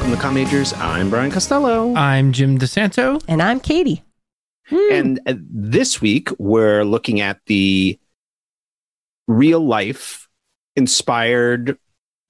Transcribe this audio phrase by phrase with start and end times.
[0.00, 0.72] Welcome to Majors.
[0.74, 1.94] I'm Brian Costello.
[1.96, 3.22] I'm Jim DeSanto.
[3.26, 4.02] And I'm Katie.
[4.70, 7.98] And uh, this week, we're looking at the
[9.26, 10.28] real life
[10.76, 11.76] inspired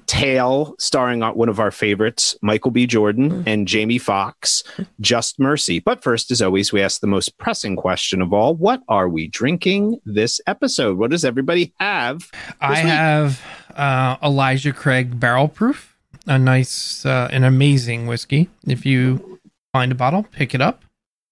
[0.06, 2.86] tale starring one of our favorites, Michael B.
[2.86, 3.46] Jordan Mm.
[3.46, 4.62] and Jamie Foxx,
[5.00, 5.78] Just Mercy.
[5.80, 9.27] But first, as always, we ask the most pressing question of all What are we
[9.28, 10.96] drinking this episode?
[10.98, 12.30] What does everybody have?
[12.60, 12.78] I week?
[12.84, 13.42] have
[13.74, 15.95] uh, Elijah Craig Barrel Proof,
[16.26, 18.48] a nice, uh, an amazing whiskey.
[18.66, 19.40] If you
[19.72, 20.84] find a bottle, pick it up.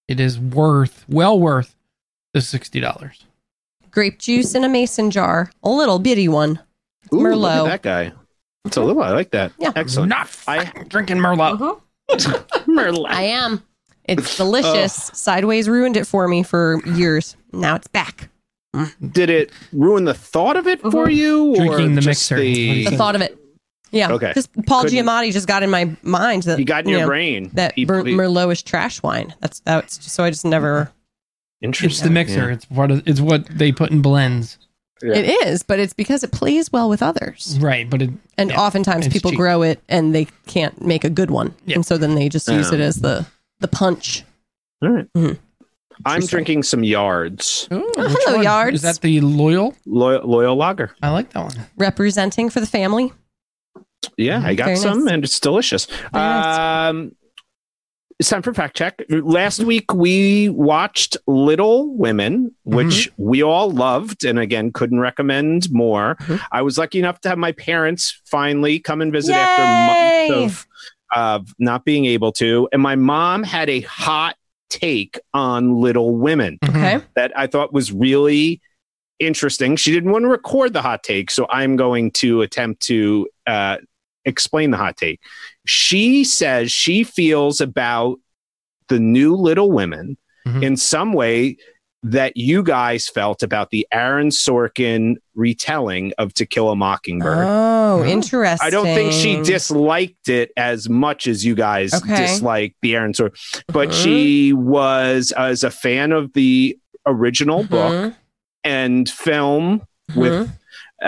[0.09, 1.75] It is worth, well worth
[2.33, 3.25] the sixty dollars.
[3.91, 6.61] Grape juice in a mason jar, a little bitty one.
[7.13, 7.59] Ooh, look Merlot.
[7.61, 8.13] at that guy.
[8.65, 9.53] It's a little, I like that.
[9.59, 9.73] Yeah.
[9.77, 10.09] Excellent.
[10.09, 11.61] Not I- fucking drinking Merlot.
[11.61, 11.75] Uh-huh.
[12.67, 13.07] Merlot.
[13.09, 13.63] I am.
[14.05, 15.11] It's delicious.
[15.15, 17.37] Sideways ruined it for me for years.
[17.53, 18.29] Now it's back.
[18.75, 19.13] Mm.
[19.13, 21.11] Did it ruin the thought of it for uh-huh.
[21.11, 21.53] you?
[21.53, 22.37] Or Drinking the just mixer.
[22.37, 23.39] the- The thought of it.
[23.95, 24.13] Yeah.
[24.13, 24.33] Okay.
[24.35, 27.07] Just Paul Couldn't- Giamatti just got in my mind that you got in your know,
[27.07, 27.51] brain.
[27.55, 29.35] that He- Mer- he- Merlot is trash wine.
[29.41, 30.91] That's that's so I just never.
[31.63, 31.91] Interesting.
[31.91, 32.49] It's the mixer.
[32.49, 32.55] Yeah.
[32.55, 34.59] It's what it's what they put in blends.
[35.03, 35.15] Yeah.
[35.17, 38.61] It is, but it's because it plays well with others, Right, but it and Yeah.
[38.61, 39.39] oftentimes It's people cheap.
[39.39, 41.75] grow it and they can't make a good one, Yeah.
[41.77, 43.27] and so then they just use Um, it as the
[43.61, 44.25] the punch.
[44.83, 45.07] All right.
[45.17, 45.39] Mhm.
[46.05, 46.37] I'm Interesting.
[46.37, 47.69] drinking some yards.
[47.73, 48.45] Ooh, Oh, which hello, one?
[48.45, 48.75] Yards.
[48.77, 49.75] Is that the loyal?
[49.87, 50.91] Loyal, loyal lager.
[51.03, 51.67] I like that one.
[51.77, 53.13] representing for the family.
[54.17, 55.13] Yeah, I got Very some nice.
[55.15, 55.87] and it's delicious.
[55.87, 56.91] Very nice.
[56.91, 57.13] Um,
[58.21, 59.03] it's time for fact check.
[59.11, 66.15] Last week we watched Little Women, which we all loved, and again couldn't recommend more.
[66.21, 66.41] Mhm.
[66.53, 69.39] I was lucky enough to have my parents finally come and visit Yay!
[69.41, 70.67] after months of
[71.17, 74.37] of not being able to, and my mom had a hot
[74.71, 76.69] take on Little Women Mhm.
[76.71, 77.05] Okay.
[77.17, 78.61] that I thought was really
[79.21, 79.77] interesting.
[79.77, 83.77] She didn't want to record the hot take, so I'm going to attempt to uh,
[84.25, 85.21] explain the hot take.
[85.67, 88.19] She says she feels about
[88.89, 90.63] the new Little Women Mhm.
[90.63, 91.57] in some way
[92.03, 97.47] that you guys felt about the Aaron Sorkin retelling of To Kill a Mockingbird.
[97.49, 98.05] Oh, Oh.
[98.05, 98.67] interesting.
[98.67, 102.17] I don't think she disliked it as much as you guys Okay.
[102.17, 104.03] disliked the Aaron Sorkin, but Mhm.
[104.03, 106.77] she was as a fan of the
[107.07, 108.15] original book Mhm.
[108.65, 109.81] and film
[110.15, 110.49] with Mhm.
[110.49, 110.53] uh,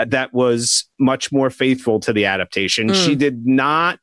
[0.05, 2.89] that was much more faithful to the adaptation.
[2.89, 3.05] Mm.
[3.05, 3.99] She did not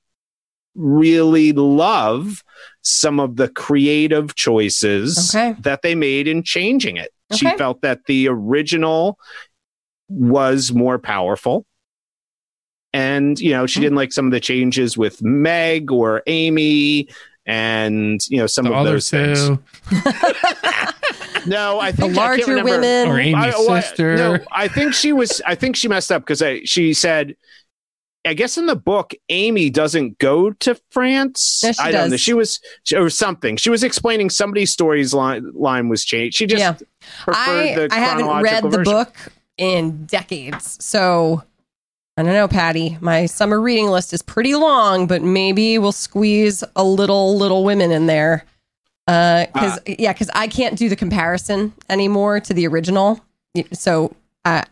[0.75, 2.43] really love
[2.83, 5.55] some of the creative choices Okay.
[5.61, 7.11] that they made in changing it.
[7.33, 9.19] She felt that the original
[10.09, 11.65] was more powerful.
[12.93, 13.83] And, you know, she Mm.
[13.83, 17.09] didn't like some of the changes with Meg or Amy
[17.47, 19.59] and, you know, some The of other those things.
[21.47, 23.09] No, I the think I can't larger women.
[23.09, 24.17] Or Amy's I- oh, I- sister.
[24.17, 25.43] no, I think she was.
[25.47, 26.61] I think she messed up because I.
[26.65, 27.37] She said,
[28.25, 31.61] I guess in the book, Amy doesn't go to France.
[31.63, 32.11] Yes, she I don't know.
[32.15, 32.21] does.
[32.23, 32.61] She was
[32.97, 33.57] or something.
[33.59, 36.35] She was explaining somebody's story's line, line was changed.
[36.39, 36.77] She just Yeah.
[37.25, 39.15] preferred I, the I haven't read chronological the book
[39.59, 40.83] in decades.
[40.83, 41.43] So
[42.17, 42.97] I don't know, Patty.
[43.01, 47.91] My summer reading list is pretty long, but maybe we'll squeeze a little Little Women
[47.91, 48.45] in there.
[49.09, 49.95] Uh, cause Ah.
[49.99, 53.21] yeah, cause I can't do the comparison anymore to the original.
[53.73, 54.15] So,
[54.45, 54.63] uh,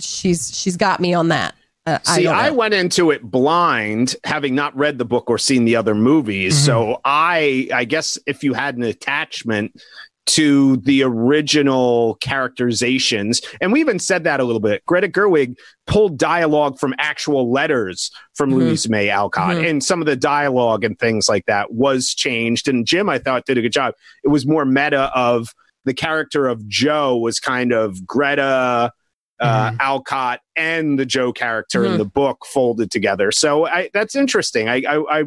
[0.00, 1.54] she's, she's got me on that.
[1.86, 5.36] Uh, I See, don't I, went into it blind, having not read the book or
[5.36, 6.54] seen the other movies.
[6.56, 6.64] Mhm.
[6.64, 9.78] So I, I guess if you had an attachment
[10.26, 14.84] to the original characterizations, and we even said that a little bit.
[14.86, 18.54] Greta Gerwig pulled dialogue from actual letters from Mhm.
[18.58, 19.68] Louisa May Alcott, Mhm.
[19.70, 22.68] and some of the dialogue and things like that was changed.
[22.68, 23.94] And Jim, I thought, did a good job.
[24.24, 25.48] It was more meta of
[25.84, 28.92] the character of Jo was kind of Greta
[29.40, 31.98] uh, Alcott and the Jo character in Mhm.
[31.98, 33.32] the book folded together.
[33.32, 34.68] So I, that's interesting.
[34.68, 35.24] I, I, I,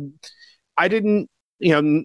[0.78, 2.04] I didn't, you know,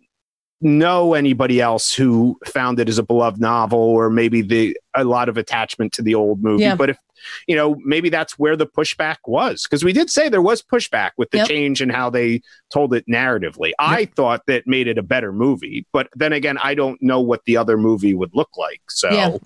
[0.63, 5.29] know anybody else who found it as a beloved novel or maybe the a lot
[5.29, 6.63] of attachment to the old movie.
[6.65, 6.75] Yeah.
[6.77, 6.99] But if
[7.47, 11.13] you know, maybe that's where the pushback was because we did say there was pushback
[11.17, 11.49] with the Yep.
[11.49, 12.43] change in how they
[12.73, 13.71] told it narratively.
[13.79, 17.45] I thought that made it a better movie, but then again, I don't know what
[17.45, 18.81] the other movie would look like.
[18.89, 19.37] So, Yeah.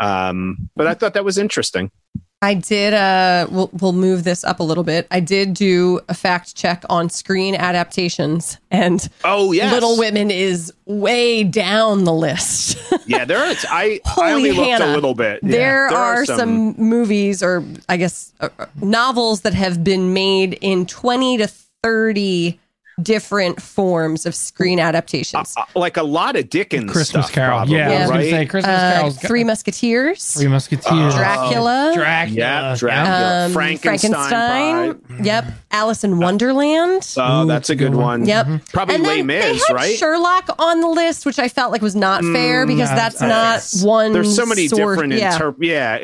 [0.00, 1.92] um, but I thought that was interesting.
[2.40, 2.94] I did.
[2.94, 5.08] Uh, we'll we'll move this up a little bit.
[5.10, 10.72] I did do a fact check on screen adaptations, and Oh yeah, Little Women is
[10.86, 12.78] way down the list.
[13.06, 13.64] Yeah, there is.
[13.70, 15.40] I I Holy only looked a little bit.
[15.42, 20.58] there, There are, some, movies, or I guess uh, uh, novels that have been made
[20.60, 21.48] in twenty to
[21.82, 22.60] thirty
[23.02, 25.54] different forms of screen adaptations.
[25.56, 27.58] Uh, like a lot of Dickens Christmas stuff, Carol.
[27.58, 28.16] probably, yeah, I was right?
[28.18, 31.16] gonna say Christmas Uh, Carol's got- Three Musketeers, Three Musketeers, Oh.
[31.16, 34.10] Dracula, Dracula, yeah, Dracula, um, Frankenstein.
[34.20, 35.24] Frankenstein.
[35.24, 37.06] Yep, Alice in Wonderland.
[37.16, 38.26] Oh, Ooh, that's a good one.
[38.26, 38.46] Yep.
[38.72, 39.96] Probably and Les then they Mis, had right?
[39.96, 43.26] Sherlock on the list, which I felt like was not fair because no, that's uh,
[43.28, 44.12] not one.
[44.12, 45.96] There's so many sort- different Yeah, interp- yeah,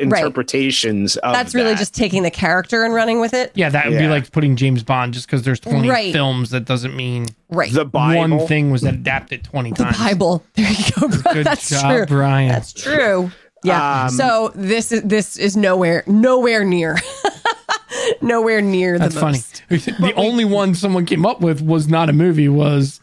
[0.45, 1.79] interpretations of that's really that.
[1.79, 3.51] just taking the character and running with it.
[3.55, 6.13] Yeah, that would be like putting James Bond just because there's 20 Right.
[6.13, 6.49] films.
[6.51, 7.71] That doesn't mean Right.
[7.71, 8.37] the Bible.
[8.37, 9.97] one thing was adapted 20 the times.
[9.97, 10.43] Bible.
[10.55, 11.07] There you go.
[11.07, 11.33] Bro.
[11.33, 12.05] Good that's job, true.
[12.05, 12.49] Brian.
[12.49, 13.31] That's true.
[13.63, 14.03] Yeah.
[14.03, 16.97] Um, so this is this is nowhere nowhere near
[18.21, 19.37] nowhere near That's the funny.
[19.37, 19.63] most.
[19.69, 23.01] the only one someone came up with was not a movie, was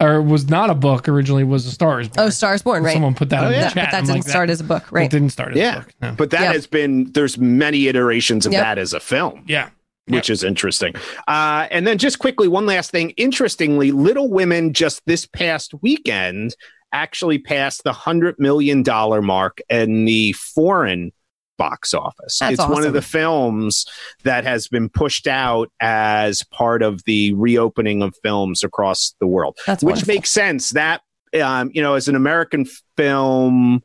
[0.00, 1.42] or was not a book originally.
[1.44, 2.26] Was a Star is Born.
[2.26, 2.92] Oh, Stars Born, right?
[2.92, 3.68] Someone put that Oh, in yeah.
[3.70, 3.84] the That- chat.
[3.86, 5.06] but that didn't like, start as a book, right?
[5.06, 5.72] It didn't start as Yeah.
[5.72, 5.94] a book.
[6.02, 6.14] No.
[6.16, 6.52] But that Yeah.
[6.52, 8.62] has been there's many iterations of Yep.
[8.62, 9.42] that as a film.
[9.48, 9.70] yeah,
[10.08, 10.94] which is interesting.
[11.26, 13.10] Uh, and then just quickly, one last thing.
[13.10, 16.54] Interestingly, Little Women just this past weekend
[16.92, 21.12] actually passed the hundred million dollar mark in the foreign
[21.58, 22.38] box office.
[22.38, 23.84] That's it's one of the films
[24.22, 29.58] that has been pushed out as part of the reopening of films across the world,
[29.66, 30.14] That's which wonderful.
[30.14, 30.70] makes sense.
[30.70, 31.02] That
[31.42, 32.66] um, you know, as an American
[32.96, 33.82] film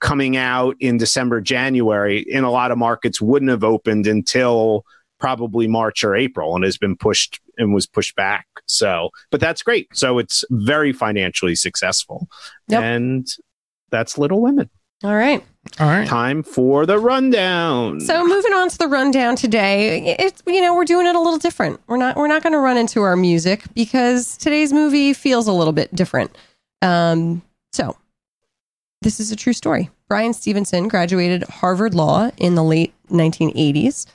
[0.00, 4.84] coming out in December, January, in a lot of markets wouldn't have opened until
[5.22, 8.44] probably March or April and has been pushed and was pushed back.
[8.66, 9.86] So, but that's great.
[9.96, 12.26] So it's very financially successful.
[12.66, 12.82] Yep.
[12.82, 13.28] And
[13.90, 14.68] that's Little Women.
[15.04, 15.40] All right.
[15.78, 16.08] all right.
[16.08, 18.00] Time for the rundown.
[18.00, 21.38] So moving on to the rundown today, it's you know we're doing it a little
[21.38, 21.80] different.
[21.86, 25.52] We're not we're not going to run into our music because today's movie feels a
[25.52, 26.36] little bit different.
[26.82, 27.42] Um,
[27.72, 27.96] so
[29.02, 29.88] this is a true story.
[30.08, 34.06] Bryan Stevenson graduated Harvard Law in the late 1980s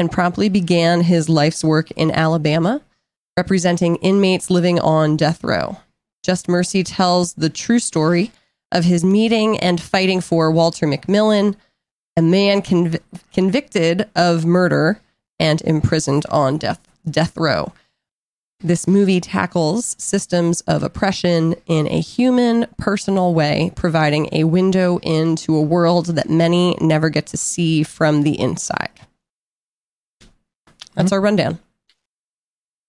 [0.00, 2.80] and promptly began his life's work in Alabama,
[3.36, 5.76] representing inmates living on death row.
[6.22, 8.32] Just Mercy tells the true story
[8.72, 11.54] of his meeting and fighting for Walter McMillian,
[12.16, 13.00] a man conv-
[13.34, 15.02] convicted of murder
[15.38, 17.70] and imprisoned on death death row.
[18.60, 25.54] This movie tackles systems of oppression in a human, personal way, providing a window into
[25.54, 28.88] a world that many never get to see from the inside.
[30.94, 31.58] That's our rundown.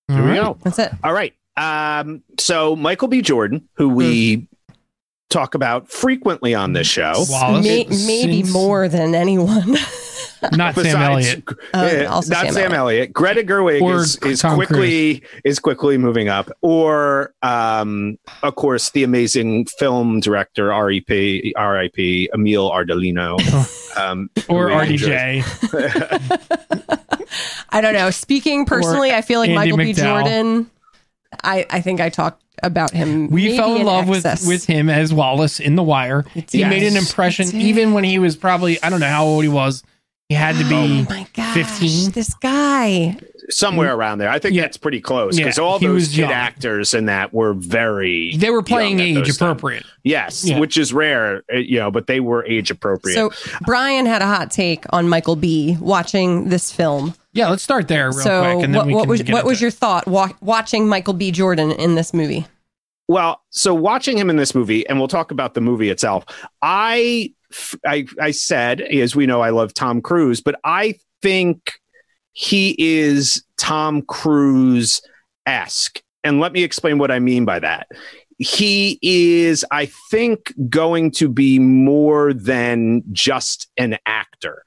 [0.09, 0.57] All Here we go.
[0.63, 0.92] That's it.
[1.03, 1.33] All right.
[1.57, 3.21] Um, so Michael B.
[3.21, 4.74] Jordan, who we Hmm.
[5.30, 7.13] talk about frequently on this show.
[7.30, 9.75] Wallace, May- maybe since- more than anyone.
[10.53, 11.44] Not Sam Elliott.
[11.71, 13.13] Yeah, also not Sam Sam, Elliott.
[13.13, 18.89] Greta Gerwig Or is, is Tom quickly is quickly moving up, or um, of course
[18.89, 21.53] the amazing film director R.E.P.
[21.56, 22.31] R.I.P.
[22.33, 23.38] Emile Ardolino,
[23.98, 25.42] um, Or who we enjoy.
[25.44, 27.07] RDJ.
[27.69, 28.10] I don't know.
[28.12, 29.94] Speaking personally, I feel like Andy Michael B.
[29.94, 30.69] Jordan.
[31.44, 33.28] I, I think I talked about him.
[33.30, 34.42] We fell in love excess.
[34.42, 36.25] with with him as Wallace in The Wire.
[36.33, 36.69] He Yes.
[36.69, 39.83] made an impression even when he was probably I don't know how old he was.
[40.30, 42.12] He had to Oh be gosh, 15.
[42.12, 43.18] This guy.
[43.51, 44.30] Somewhere around there.
[44.30, 44.62] I think Yeah.
[44.63, 46.31] that's pretty close because Yeah, all he those was kid young.
[46.31, 49.36] actors in that were very they were playing age those times.
[49.38, 49.83] appropriate.
[50.03, 50.59] Yes, Yeah.
[50.59, 53.15] which is rare, uh, you know, but they were age appropriate.
[53.15, 53.31] So
[53.65, 55.77] Brian had a hot take on Michael B.
[55.80, 57.13] watching this film.
[57.33, 59.45] Yeah, let's start there real so quick and then what, we what can was what
[59.45, 59.62] was it.
[59.62, 61.31] your thought wa- watching Michael B.
[61.31, 62.45] Jordan in this movie?
[63.07, 66.24] Well, so watching him in this movie, and we'll talk about the movie itself.
[66.62, 67.34] I,
[67.86, 71.74] I, I said, as we know, I love Tom Cruise, but I think
[72.34, 75.02] he is Tom Cruise
[75.46, 77.88] esque, and let me explain what I mean by that.
[78.38, 84.64] He is, I think, going to be more than just an actor.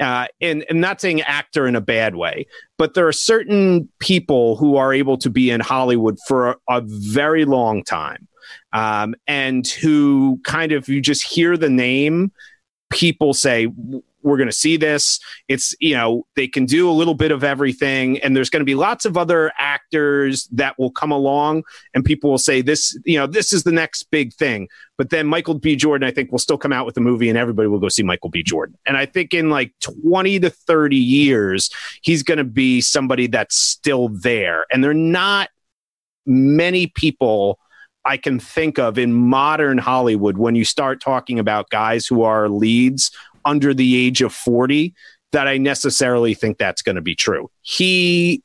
[0.00, 2.44] Uh, and not saying actor in a bad way,
[2.76, 6.82] but there are certain people who are able to be in Hollywood for a, a
[6.84, 8.26] very long time,
[8.72, 12.32] um, and who kind of you just hear the name,
[12.90, 13.68] people say
[14.22, 15.20] we're going to see this.
[15.48, 18.66] It's you know they can do a little bit of everything, and there's going to
[18.66, 21.64] be lots of other actors that will come along,
[21.94, 24.68] and people will say this you know this is the next big thing.
[24.98, 25.74] But then Michael B.
[25.74, 28.02] Jordan, I think, will still come out with a movie, and everybody will go see
[28.02, 28.42] Michael B.
[28.42, 28.78] Jordan.
[28.86, 31.70] And I think in like 20 to 30 years,
[32.02, 34.66] he's going to be somebody that's still there.
[34.70, 35.48] And they're not
[36.26, 37.58] many people
[38.04, 42.48] I can think of in modern Hollywood when you start talking about guys who are
[42.48, 43.12] leads
[43.44, 44.94] under the age of 40
[45.32, 47.50] that I necessarily think that's going to be true.
[47.62, 48.42] He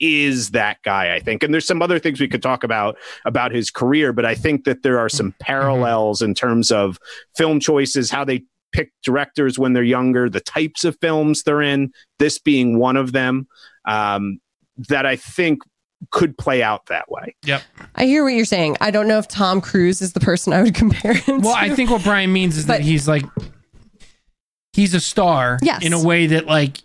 [0.00, 1.42] is that guy, I think.
[1.42, 4.64] And there's some other things we could talk about about his career, but I think
[4.64, 6.98] that there are some parallels in terms of
[7.36, 11.90] film choices, how they pick directors when they're younger, the types of films they're in,
[12.20, 13.48] this being one of them,
[13.86, 14.38] um,
[14.88, 15.62] that I think
[16.12, 17.34] could play out that way.
[17.44, 17.62] Yep.
[17.96, 18.76] I hear what you're saying.
[18.80, 21.46] I don't know if Tom Cruise is the person I would compare him Well, to.
[21.46, 23.24] Well, I think what Brian means is But- that he's like
[24.72, 25.84] he's a star Yes.
[25.84, 26.78] in a way that like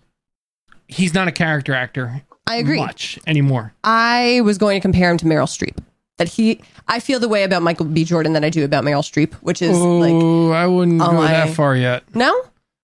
[0.87, 2.77] he's not a character actor I agree.
[2.79, 3.73] much anymore.
[3.83, 5.77] I was going to compare him to Meryl Streep.
[6.19, 8.03] That he, I feel the way about Michael B.
[8.03, 11.55] Jordan that I do about Meryl Streep, which is like, oh, I wouldn't go that
[11.55, 12.03] far yet.
[12.13, 12.31] no.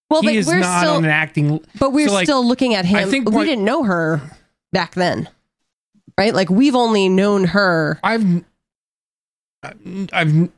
[0.09, 1.63] Well, he but is we're not still, on an acting.
[1.77, 2.97] but we're so, like, still looking at him.
[2.97, 4.19] I think we what- didn't know her
[4.71, 5.29] back then,
[6.17, 6.33] right?
[6.33, 7.99] Like we've only known her.
[8.03, 8.43] I've,
[10.13, 10.49] I've,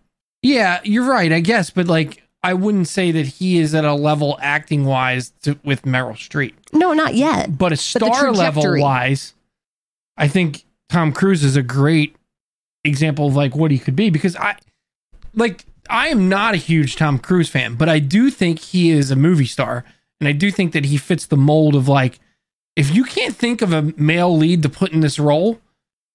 [0.42, 3.94] yeah, you're right, I guess, but like, I wouldn't say that he is at a
[3.94, 7.58] level acting wise to, with Meryl Streep, No, not yet.
[7.58, 9.34] but a star level wise,
[10.18, 12.16] I think Tom Cruise is a great
[12.84, 14.56] example of like what he could be because I,
[15.36, 19.12] like, I am not a huge Tom Cruise fan, but I do think he is
[19.12, 19.84] a movie star,
[20.20, 22.20] and I do think that he fits the mold of like,
[22.76, 25.60] if you can't think of a male lead to put in this role,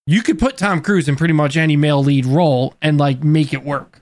[0.07, 3.53] you could put Tom Cruise in pretty much any male lead role and like make
[3.53, 4.01] it work.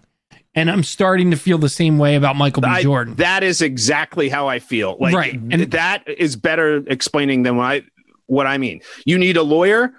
[0.56, 2.68] And I'm starting to feel the same way about Michael B.
[2.68, 3.16] I- Jordan.
[3.16, 4.96] that is exactly how I feel.
[5.00, 5.32] Like Right.
[5.34, 7.82] and And- that is better explaining than what I
[8.26, 8.80] what I mean.
[9.04, 9.92] You need a lawyer,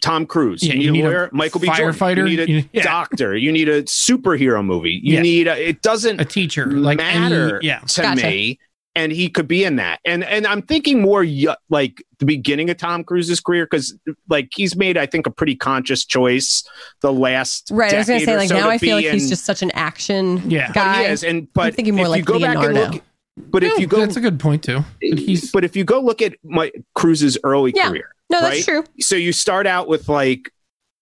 [0.00, 0.62] Tom Cruise.
[0.66, 1.68] Yeah, you, need a lawyer, Michael B.
[1.68, 1.94] Jordan.
[1.94, 2.16] firefighter.
[2.28, 2.82] You need a You- yeah.
[2.82, 3.36] doctor.
[3.36, 4.98] You need a superhero movie.
[5.02, 5.20] You Yeah.
[5.22, 8.26] need a, it doesn't a teacher, like matter any, yeah, to Gotcha.
[8.26, 8.58] me.
[8.94, 10.00] And he could be in that.
[10.04, 13.96] And and I'm thinking more y- like the beginning of Tom Cruise's career because
[14.28, 16.62] like he's made I think a pretty conscious choice
[17.00, 17.92] the last Right.
[17.94, 19.62] I was going to say, like so now I feel be like he's just such
[19.62, 20.66] an action Yeah.
[20.68, 21.04] but guy.
[21.04, 22.92] he is and but I'm thinking more if like you go back and Leonardo.
[22.96, 23.02] look
[23.48, 24.80] but if you go that's a good point too.
[25.00, 27.88] But he's but if you go look at my Cruise's early Yeah.
[27.88, 28.64] career, No, that's right?
[28.64, 28.84] true.
[29.00, 30.52] so you start out with like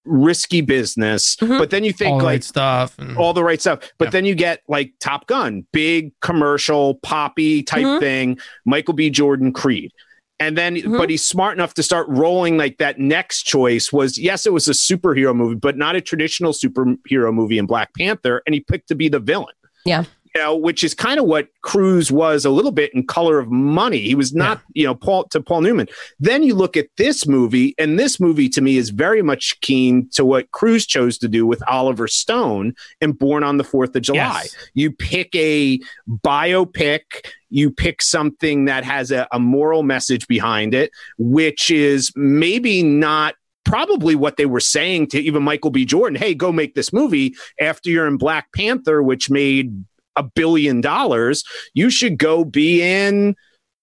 [0.04, 1.59] risky business, Mhm.
[1.59, 2.99] but then you think all the like right stuff.
[2.99, 3.80] And, all the right stuff.
[3.99, 4.11] But Yeah.
[4.11, 8.00] then you get like Top Gun, big commercial, poppy type Mhm.
[8.00, 9.11] thing, Michael B.
[9.11, 9.92] Jordan Creed.
[10.38, 10.97] And then, Mhm.
[10.97, 14.69] but he's smart enough to start rolling like that next choice was yes, it was
[14.69, 18.42] a superhero movie, but not a traditional superhero movie in Black Panther.
[18.47, 19.54] And he picked to be the villain.
[19.85, 20.04] Yeah.
[20.34, 23.50] You know, which is kind of what Cruise was a little bit in Color of
[23.50, 23.99] Money.
[23.99, 25.88] He was not, you know, Paul to Paul Newman.
[26.20, 30.08] Then you look at this movie, and this movie to me is very much keen
[30.10, 34.02] to what Cruise chose to do with Oliver Stone and Born on the Fourth of
[34.02, 34.42] July.
[34.42, 34.56] Yes.
[34.75, 37.00] You pick a biopic,
[37.49, 43.34] you pick something that has a, a moral message behind it, which is maybe not
[43.64, 45.84] probably what they were saying to even Michael B.
[45.84, 46.18] Jordan.
[46.18, 49.84] Hey, go make this movie after you're in Black Panther, which made
[50.17, 51.45] a billion dollars.
[51.75, 53.35] You should go be in,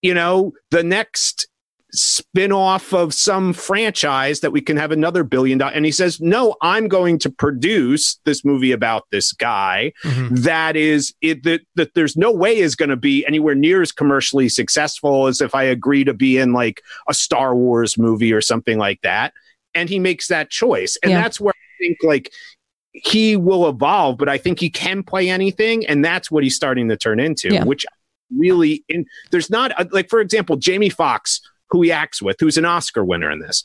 [0.01, 1.48] you know, the next
[1.93, 6.53] spin-off of some franchise that we can have another billion dollars and he says no
[6.62, 10.38] i'm going to produce this movie about this guy Mhm.
[10.39, 13.93] that is it that, that there's no way is going to be anywhere near as
[13.93, 18.41] commercially successful as if I agree to be in like a Star Wars movie or
[18.41, 19.34] something like that.
[19.74, 20.98] And he makes that choice.
[21.01, 21.22] And Yeah.
[21.22, 22.31] that's where I think like
[23.03, 25.85] he will evolve, but I think he can play anything.
[25.85, 27.63] And that's what he's starting to turn into, Yeah.
[27.63, 27.85] which
[28.35, 31.39] really in there's not a, like, for example, Jamie Foxx,
[31.69, 33.63] who he acts with, who's an Oscar winner in this.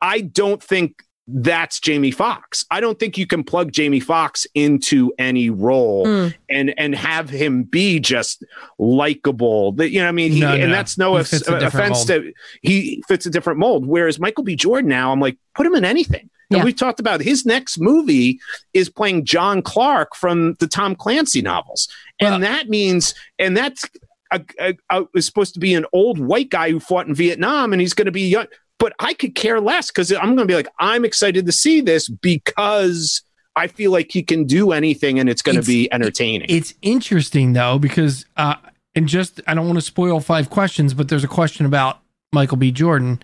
[0.00, 2.64] I don't think that's Jamie Foxx.
[2.70, 6.34] I don't think you can plug Jamie Foxx into any role Mm.
[6.48, 8.44] and and have him be just
[8.78, 9.72] likable.
[9.72, 10.76] That you know, what I mean, he, No, and no.
[10.76, 13.86] that's no He off- fits a offense to he fits a different mold.
[13.86, 14.54] Whereas Michael B.
[14.54, 16.30] Jordan now, I'm like, put him in anything.
[16.50, 16.64] And Yeah.
[16.64, 18.38] we've talked about his next movie
[18.72, 21.88] is playing John Clark from the Tom Clancy novels,
[22.20, 23.84] and that means and that's
[24.32, 27.72] a, a, a, is supposed to be an old white guy who fought in Vietnam,
[27.72, 28.46] and he's going to be young.
[28.78, 31.80] But I could care less because I'm going to be like, I'm excited to see
[31.80, 33.22] this because
[33.56, 36.46] I feel like he can do anything and it's going to be entertaining.
[36.50, 38.56] It's interesting though because uh,
[38.94, 42.00] and just I don't want to spoil five questions, but there's a question about
[42.34, 42.70] Michael B.
[42.70, 43.22] Jordan,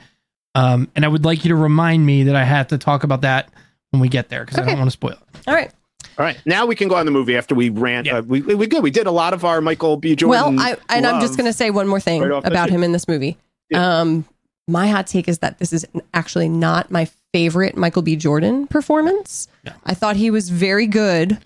[0.55, 3.23] um, and I would like you to remind me that I have to talk about
[3.23, 3.51] that
[3.91, 5.19] when we get there because I don't want to spoil it.
[5.47, 5.71] All right.
[6.19, 8.05] All right, now we can go on the movie after we ran.
[8.05, 8.19] Yeah.
[8.19, 8.83] Uh, we we good.
[8.83, 10.15] We did a lot of our Michael B.
[10.15, 10.57] Jordan.
[10.57, 12.93] well, I and I'm just going to say one more thing right about him in
[12.93, 13.39] this movie.
[13.73, 14.27] Um,
[14.69, 18.17] my hot take is that this is actually not my favorite Michael B.
[18.17, 19.49] Jordan performance.
[19.65, 19.73] Yeah.
[19.85, 21.39] I thought he was very good.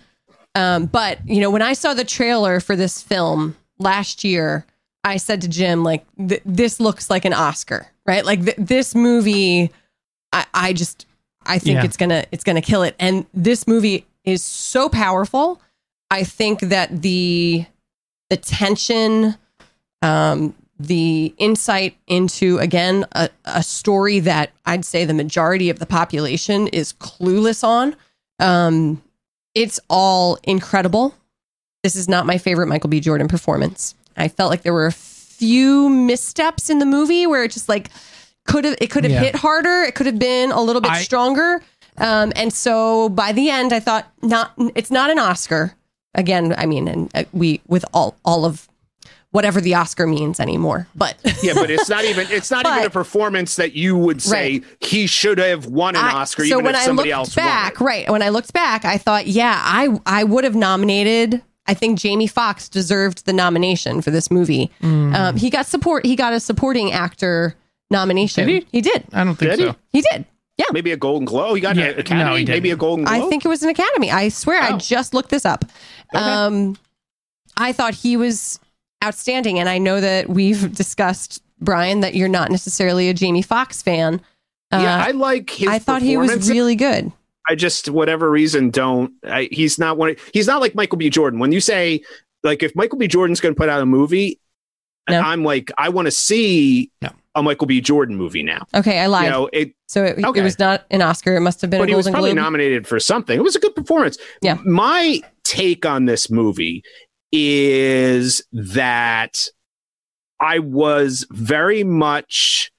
[0.56, 4.66] Um, but you know, when I saw the trailer for this film last year,
[5.04, 8.24] I said to Jim, like, th- this looks like an Oscar, right?
[8.24, 9.70] Like th- this movie,
[10.32, 11.06] I, I just,
[11.44, 11.84] I think Yeah.
[11.84, 12.94] it's gonna, it's gonna kill it.
[12.98, 15.60] And this movie is so powerful.
[16.10, 17.64] I think that the,
[18.30, 19.36] the tension,
[20.02, 25.86] um, the insight into again a, a story that I'd say the majority of the
[25.86, 27.96] population is clueless on.
[28.38, 29.02] Um,
[29.54, 31.14] it's all incredible.
[31.82, 33.00] This is not my favorite Michael B.
[33.00, 33.94] Jordan performance.
[34.18, 34.92] I felt like there were a
[35.38, 37.90] few missteps in the movie where it just like
[38.46, 39.20] could have it could have Yeah.
[39.20, 39.82] hit harder.
[39.82, 41.62] It could have been a little bit I- stronger.
[41.98, 44.52] Um, and so by the end, I thought not.
[44.74, 45.74] It's not an Oscar.
[46.14, 48.68] Again, I mean, and uh, we with all all of
[49.32, 50.86] whatever the Oscar means anymore.
[50.94, 54.60] But Yeah, but it's not even it's not even a performance that you would say
[54.60, 54.64] Right.
[54.80, 57.80] he should have won an I- Oscar so even when if I looked else back,
[57.80, 57.86] won.
[57.86, 58.10] right?
[58.10, 61.42] When I looked back, I thought, yeah, I I would have nominated.
[61.68, 64.70] I think Jamie Foxx deserved the nomination for this movie.
[64.82, 65.14] Mm.
[65.14, 66.04] Um, he got support.
[66.06, 67.54] He got a supporting actor
[67.90, 68.46] nomination.
[68.46, 68.68] Did he?
[68.72, 69.04] He did.
[69.12, 69.66] I don't think Did he?
[69.66, 69.76] so.
[69.92, 70.24] He did.
[70.58, 70.64] Yeah.
[70.72, 71.54] Maybe a Golden Globe.
[71.54, 72.24] He got Yeah, an Academy.
[72.30, 73.22] no, he maybe a Golden Globe.
[73.24, 74.10] I think it was an Academy.
[74.10, 74.78] I swear, I Oh.
[74.78, 75.64] just looked this up.
[76.14, 76.24] Okay.
[76.24, 76.76] Um,
[77.58, 78.58] I thought he was
[79.04, 83.82] outstanding, and I know that we've discussed Brian that you're not necessarily a Jamie Foxx
[83.82, 84.20] fan.
[84.72, 85.68] Uh, yeah, I like his.
[85.68, 87.12] I thought he was really good.
[87.48, 89.12] I just whatever reason don't.
[89.24, 90.16] I, he's not one.
[90.32, 91.10] He's not like Michael B.
[91.10, 91.38] Jordan.
[91.40, 92.02] When you say
[92.42, 93.06] like if Michael B.
[93.08, 94.40] Jordan's going to put out a movie,
[95.08, 95.20] No.
[95.20, 97.10] I'm like I want to see No.
[97.34, 97.80] a Michael B.
[97.80, 98.66] Jordan movie now.
[98.74, 99.24] Okay, I lied.
[99.26, 100.40] You know it, so it, Okay.
[100.40, 101.36] it was not an Oscar.
[101.36, 102.42] It must have been but a he was probably Globe.
[102.44, 103.38] nominated for something.
[103.38, 104.18] It was a good performance.
[104.42, 104.58] Yeah.
[104.64, 106.82] My take on this movie
[107.32, 109.48] is that
[110.40, 112.70] I was very much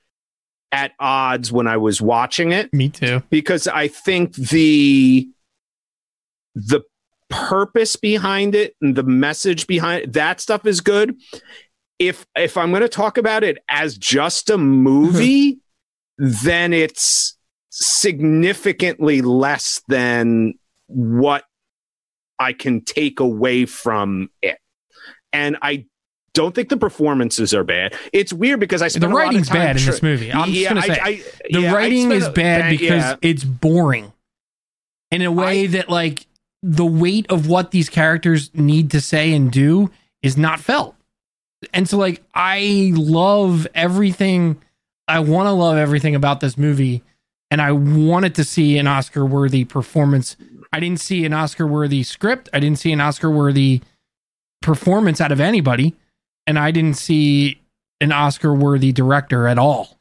[0.71, 3.23] at odds when I was watching it Me too.
[3.29, 5.29] because I think the
[6.55, 6.81] the
[7.29, 11.15] purpose behind it and the message behind it, that stuff is good.
[11.99, 15.59] If if I'm going to talk about it as just a movie,
[16.17, 17.37] then it's
[17.69, 20.53] significantly less than
[20.87, 21.43] what
[22.39, 24.57] I can take away from it.
[25.33, 25.85] And I
[26.37, 27.93] don't think the performances are bad.
[28.13, 30.31] It's weird because I The spent of writing's bad in this movie.
[30.31, 33.15] I'm just gonna I- say I- the yeah, writing is a- bad because yeah.
[33.21, 34.13] it's boring
[35.11, 36.27] in a way that like
[36.63, 39.89] the weight of what these characters need to say and do
[40.21, 40.95] is not felt
[41.73, 44.59] and so like i love everything
[45.07, 47.03] i want to love everything about this movie
[47.51, 50.35] and i wanted to see an oscar worthy performance
[50.73, 53.79] i didn't see an oscar worthy script i didn't see an oscar worthy
[54.61, 55.95] performance out of anybody
[56.47, 57.59] and i didn't see
[58.01, 59.97] an oscar worthy director at all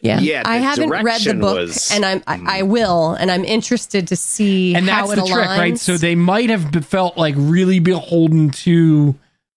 [0.00, 3.30] Yeah, Yeah, I haven't read the direction book, was- and I'm I, I will, and
[3.32, 5.34] I'm interested to see and how that's it the aligns.
[5.34, 5.78] trick, right?
[5.78, 9.16] So they might have felt like really beholden to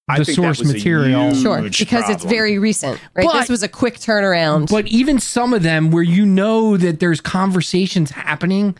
[0.09, 1.29] I the think that source was a material.
[1.29, 3.25] huge sure because it's very recent, right?
[3.27, 4.71] But- this was a quick turnaround.
[4.71, 8.75] But even some of them where you know that there's conversations happening,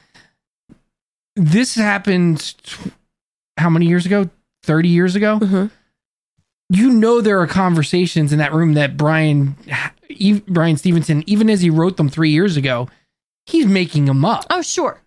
[1.35, 2.91] this happened tw-
[3.57, 4.29] how many years ago?
[4.63, 5.39] 30 years ago?
[5.39, 5.69] Mhm.
[6.73, 9.57] You know there are conversations in that room that Brian
[10.09, 12.87] e- Bryan Stevenson, even as he wrote them three years ago,
[13.45, 14.45] he's making them up.
[14.49, 15.01] oh, sure,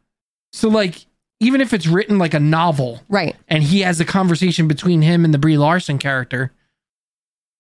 [0.53, 1.07] So like
[1.41, 3.35] even if it's written like a novel, right.
[3.49, 6.53] and he has a conversation between him and the Brie Larson character.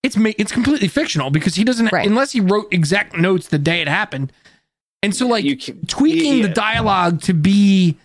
[0.02, 2.06] It's ma- it's completely fictional because he doesn't Right.
[2.06, 4.32] unless he wrote exact notes the day it happened.
[5.02, 6.54] And so like You can- tweaking the yeah.
[6.54, 7.96] dialogue to be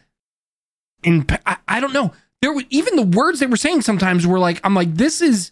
[1.04, 2.14] in I, I don't know.
[2.42, 5.52] There were even the words they were saying sometimes were like I'm like this is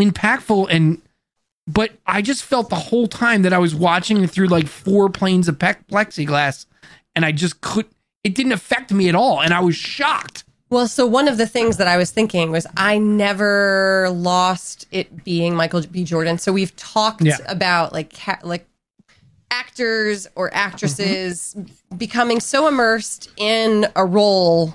[0.00, 1.00] impactful and
[1.66, 5.48] but I just felt the whole time that I was watching through like four planes
[5.48, 6.64] of pe- plexiglass
[7.14, 7.86] and I just could
[8.24, 10.44] it didn't affect me at all and I was shocked.
[10.70, 15.24] Well, so one of the things that I was thinking was I never lost it
[15.24, 16.04] being Michael B.
[16.04, 16.38] Jordan.
[16.38, 17.36] So we've talked Yeah.
[17.46, 18.66] about like ca- like
[19.50, 21.96] actors or actresses Mm-hmm.
[21.96, 24.74] becoming so immersed in a role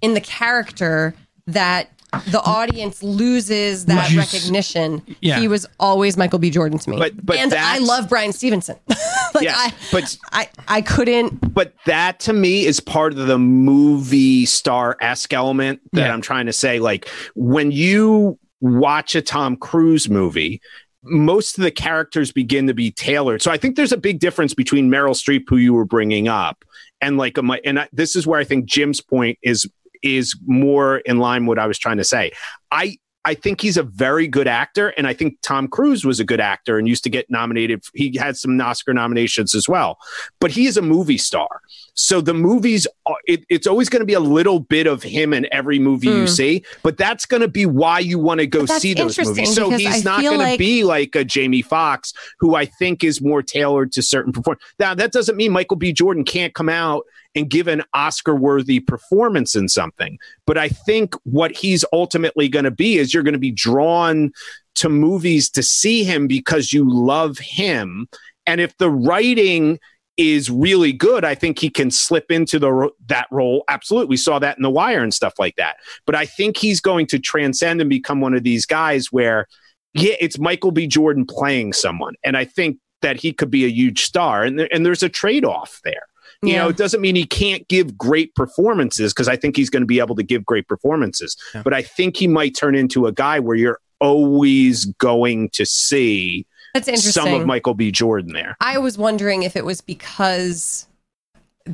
[0.00, 1.14] in the character
[1.46, 1.90] that
[2.28, 4.16] the audience loses that Right.
[4.16, 5.02] recognition.
[5.20, 5.40] Yeah.
[5.40, 6.50] He was always Michael B.
[6.50, 6.98] Jordan to me.
[6.98, 8.76] But- but and I love Bryan Stevenson.
[9.34, 13.38] like Yes, I, but- I I couldn't but that to me is part of the
[13.38, 16.12] movie star esque element that Yeah.
[16.12, 16.78] I'm trying to say.
[16.78, 20.60] Like when you watch a Tom Cruise movie,
[21.04, 23.42] most of the characters begin to be tailored.
[23.42, 26.64] So I think there's a big difference between Meryl Streep, who you were bringing up,
[27.00, 29.66] and like a, and I, this is where I think Jim's point is
[30.02, 32.32] is more in line with what I was trying to say.
[32.70, 36.24] I I think he's a very good actor, and I think Tom Cruise was a
[36.24, 37.84] good actor and used to get nominated.
[37.94, 39.98] He had some Oscar nominations as well,
[40.40, 41.60] but he is a movie star.
[41.94, 42.86] So the movies,
[43.26, 46.24] it, it's always going to be a little bit of him in every movie you
[46.24, 46.28] Mm.
[46.28, 49.54] see, but that's going to be why you want to go see those movies.
[49.54, 53.42] So he's not going to be like a Jamie Foxx, who I think is more
[53.42, 54.62] tailored to certain performance.
[54.78, 55.92] Now that doesn't mean Michael B.
[55.92, 60.18] Jordan can't come out and give an Oscar worthy performance in something.
[60.46, 64.32] But I think what he's ultimately going to be is you're going to be drawn
[64.76, 68.08] to movies to see him because you love him.
[68.46, 69.78] And if the writing
[70.16, 73.64] is really good, I think he can slip into the that role.
[73.68, 75.76] Absolutely, we saw that in The Wire and stuff like that.
[76.06, 79.46] But I think he's going to transcend and become one of these guys where,
[79.94, 80.86] yeah, it's Michael B.
[80.86, 84.68] Jordan playing someone, and I think that he could be a huge star, and there,
[84.72, 86.06] and there's a trade off there.
[86.42, 86.62] You Yeah.
[86.62, 89.86] know, it doesn't mean he can't give great performances because I think he's going to
[89.86, 91.36] be able to give great performances.
[91.54, 91.62] Yeah.
[91.62, 96.44] But I think he might turn into a guy where you're always going to see
[96.74, 97.12] That's interesting.
[97.24, 97.90] some of Michael B.
[97.90, 98.56] Jordan there.
[98.60, 100.86] I was wondering if it was because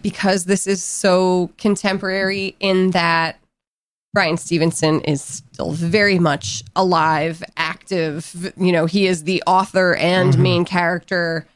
[0.02, 3.38] because this is so contemporary in that
[4.12, 8.52] Bryan Stevenson is still very much alive, active.
[8.58, 10.38] You know, he is the author and Mhm.
[10.38, 11.46] main character.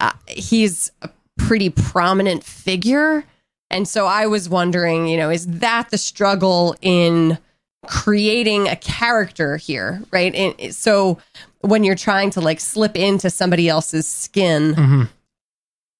[0.00, 1.08] Uh, he's a
[1.38, 3.24] pretty prominent figure.
[3.70, 7.38] And so I was wondering, you know, is that the struggle in
[7.86, 10.34] creating a character here, right?
[10.34, 11.18] And so
[11.66, 15.08] when you're trying to like slip into somebody else's skin, Mhm.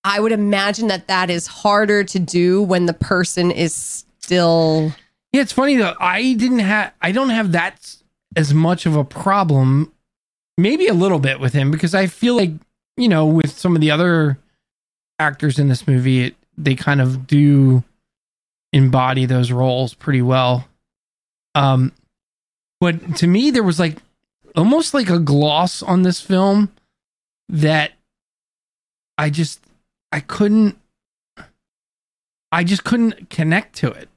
[0.04, 4.92] I would imagine that that is harder to do when the person is still
[5.32, 5.94] Yeah, it's funny though.
[6.00, 6.92] I didn't have.
[7.02, 7.96] I don't have that
[8.36, 9.92] as much of a problem.
[10.58, 12.52] Maybe a little bit with him because I feel like
[12.96, 14.38] you know with some of the other
[15.18, 17.82] actors in this movie, it, they kind of do
[18.72, 20.66] embody those roles pretty well.
[21.54, 21.92] Um,
[22.80, 23.96] but to me, there was like
[24.56, 26.70] almost like a gloss on this film
[27.48, 27.92] that
[29.18, 29.60] I just
[30.12, 30.78] I couldn't.
[32.52, 34.08] I just couldn't connect to it.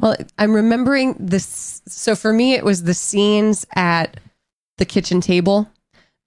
[0.00, 1.82] Well, I'm remembering this.
[1.86, 4.18] So for me, it was the scenes at
[4.78, 5.68] the kitchen table,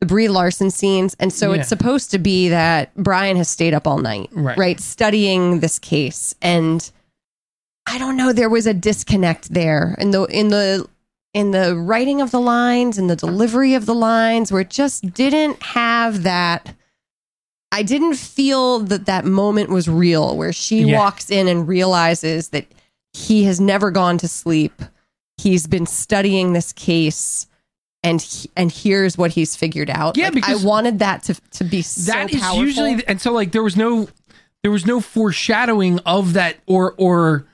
[0.01, 1.15] the Brie Larson scenes.
[1.19, 1.59] And so Yeah.
[1.59, 4.57] it's supposed to be that Bryan has stayed up all night, Right.
[4.57, 4.79] right?
[4.79, 6.33] Studying this case.
[6.41, 6.89] And
[7.85, 10.87] I don't know, there was a disconnect there in the, in the,
[11.37, 15.13] in the writing of the lines and the delivery of the lines where it just
[15.13, 16.73] didn't have that.
[17.71, 20.97] I didn't feel that that moment was real where she Yeah.
[20.97, 22.65] walks in and realizes that
[23.13, 24.81] he has never gone to sleep.
[25.37, 27.45] He's been studying this case,
[28.01, 30.17] and he, and here's what he's figured out.
[30.17, 32.63] Yeah, Like, because I wanted that to to be so That is powerful.
[32.63, 34.07] usually and so like there was no
[34.63, 37.45] there was no foreshadowing of that or or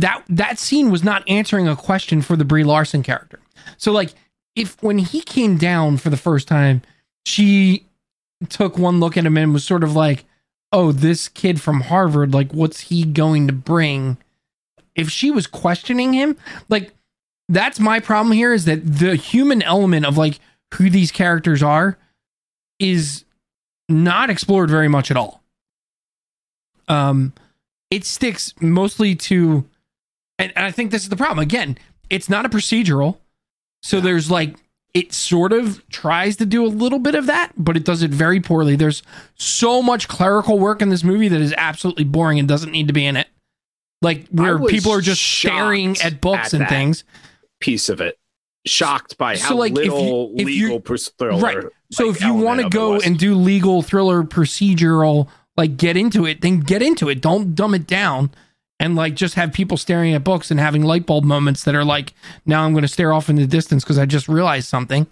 [0.00, 3.40] that that scene was not answering a question for the Brie Larson character.
[3.76, 4.14] So like
[4.56, 6.82] if when he came down for the first time,
[7.24, 7.86] she
[8.48, 10.24] took one look at him and was sort of like,
[10.72, 14.18] "Oh, this kid from Harvard, like what's he going to bring?"
[14.94, 16.36] If she was questioning him,
[16.68, 16.92] like
[17.48, 20.40] that's my problem here is that the human element of like
[20.74, 21.96] who these characters are
[22.78, 23.24] is
[23.88, 25.42] not explored very much at all.
[26.88, 27.32] Um,
[27.90, 29.64] it sticks mostly to,
[30.38, 31.38] and, and I think this is the problem.
[31.40, 31.78] Again,
[32.10, 33.18] it's not a procedural,
[33.82, 34.56] so there's like
[34.94, 38.10] it sort of tries to do a little bit of that, but it does it
[38.10, 38.74] very poorly.
[38.74, 39.02] There's
[39.34, 42.94] so much clerical work in this movie that is absolutely boring and doesn't need to
[42.94, 43.28] be in it.
[44.00, 47.04] Like where people are just staring at books at and things.
[47.60, 48.18] Piece of it.
[48.66, 51.40] Shocked by So, how like, if you- little if legal pers- thriller.
[51.40, 51.64] Right.
[51.92, 56.24] So like, if you want to go and do legal thriller procedural, like get into
[56.26, 57.20] it, then get into it.
[57.20, 58.30] Don't dumb it down
[58.80, 61.84] and like just have people staring at books and having light bulb moments that are
[61.84, 62.14] like,
[62.46, 65.06] now I'm going to stare off in the distance because I just realized something.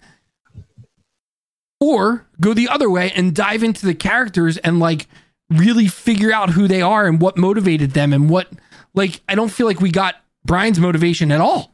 [1.81, 5.07] Or go the other way and dive into the characters and like
[5.51, 8.49] really figure out who they are and what motivated them and what
[8.95, 11.73] like I don't feel like we got Bryan's motivation at all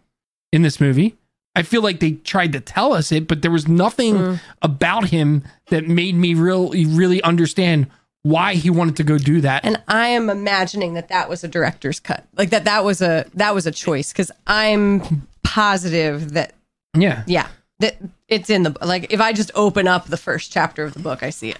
[0.52, 1.16] in this movie.
[1.54, 4.40] I feel like they tried to tell us it, but there was nothing Mm.
[4.62, 7.86] about him that made me really, really understand
[8.24, 9.64] why he wanted to go do that.
[9.64, 13.26] and I am imagining that that was a director's cut, like that that was a
[13.34, 16.54] that was a choice because I'm positive that
[16.96, 17.48] yeah, yeah
[17.80, 17.96] that
[18.28, 21.22] it's in the like if I just open up the first chapter of the book,
[21.22, 21.58] I see it.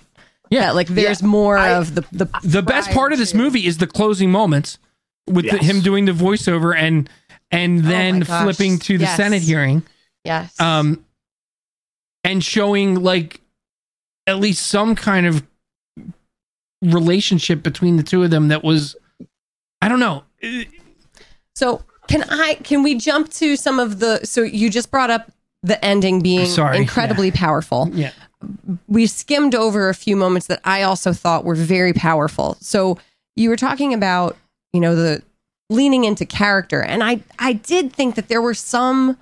[0.50, 0.66] yeah.
[0.66, 3.78] That like there's more of the the the best part of this to- movie is
[3.78, 4.78] the closing moments
[5.28, 7.08] with the, him doing the voiceover and
[7.50, 9.16] and then Oh flipping to the yes.
[9.16, 9.82] Senate hearing,
[10.24, 10.58] Yes.
[10.60, 11.04] um,
[12.24, 13.40] and showing like
[14.26, 15.42] at least some kind of
[16.82, 18.96] relationship between the two of them that was,
[19.80, 20.24] I don't know,
[21.54, 25.30] So can I can we jump to some of the so you just brought up
[25.62, 27.88] the ending being Sorry, incredibly powerful.
[27.92, 28.10] yeah.
[28.88, 32.56] We skimmed over a few moments that I also thought were very powerful.
[32.60, 32.98] So
[33.36, 34.36] you were talking about,
[34.72, 35.22] you know, the
[35.70, 39.16] leaning into character and I I did think that there were some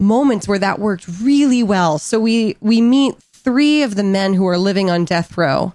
[0.00, 1.98] moments where that worked really well.
[1.98, 5.74] So we we meet three of the men who are living on death row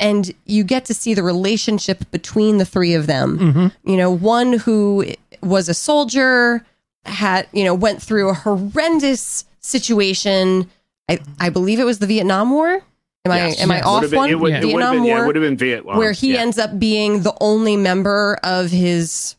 [0.00, 4.10] and you get to see the relationship between the three of them hmm you know
[4.10, 5.04] one who
[5.42, 6.64] was a soldier
[7.04, 10.68] had you know went through a horrendous situation
[11.08, 12.82] i i believe it was the vietnam war am
[13.26, 13.58] Yes.
[13.58, 14.58] i am i off Would've been- one It would, Yeah.
[14.58, 15.96] it would've vietnam yeah, war would have been Vietnam.
[15.98, 16.40] where he yeah.
[16.40, 19.36] ends up being the only member of his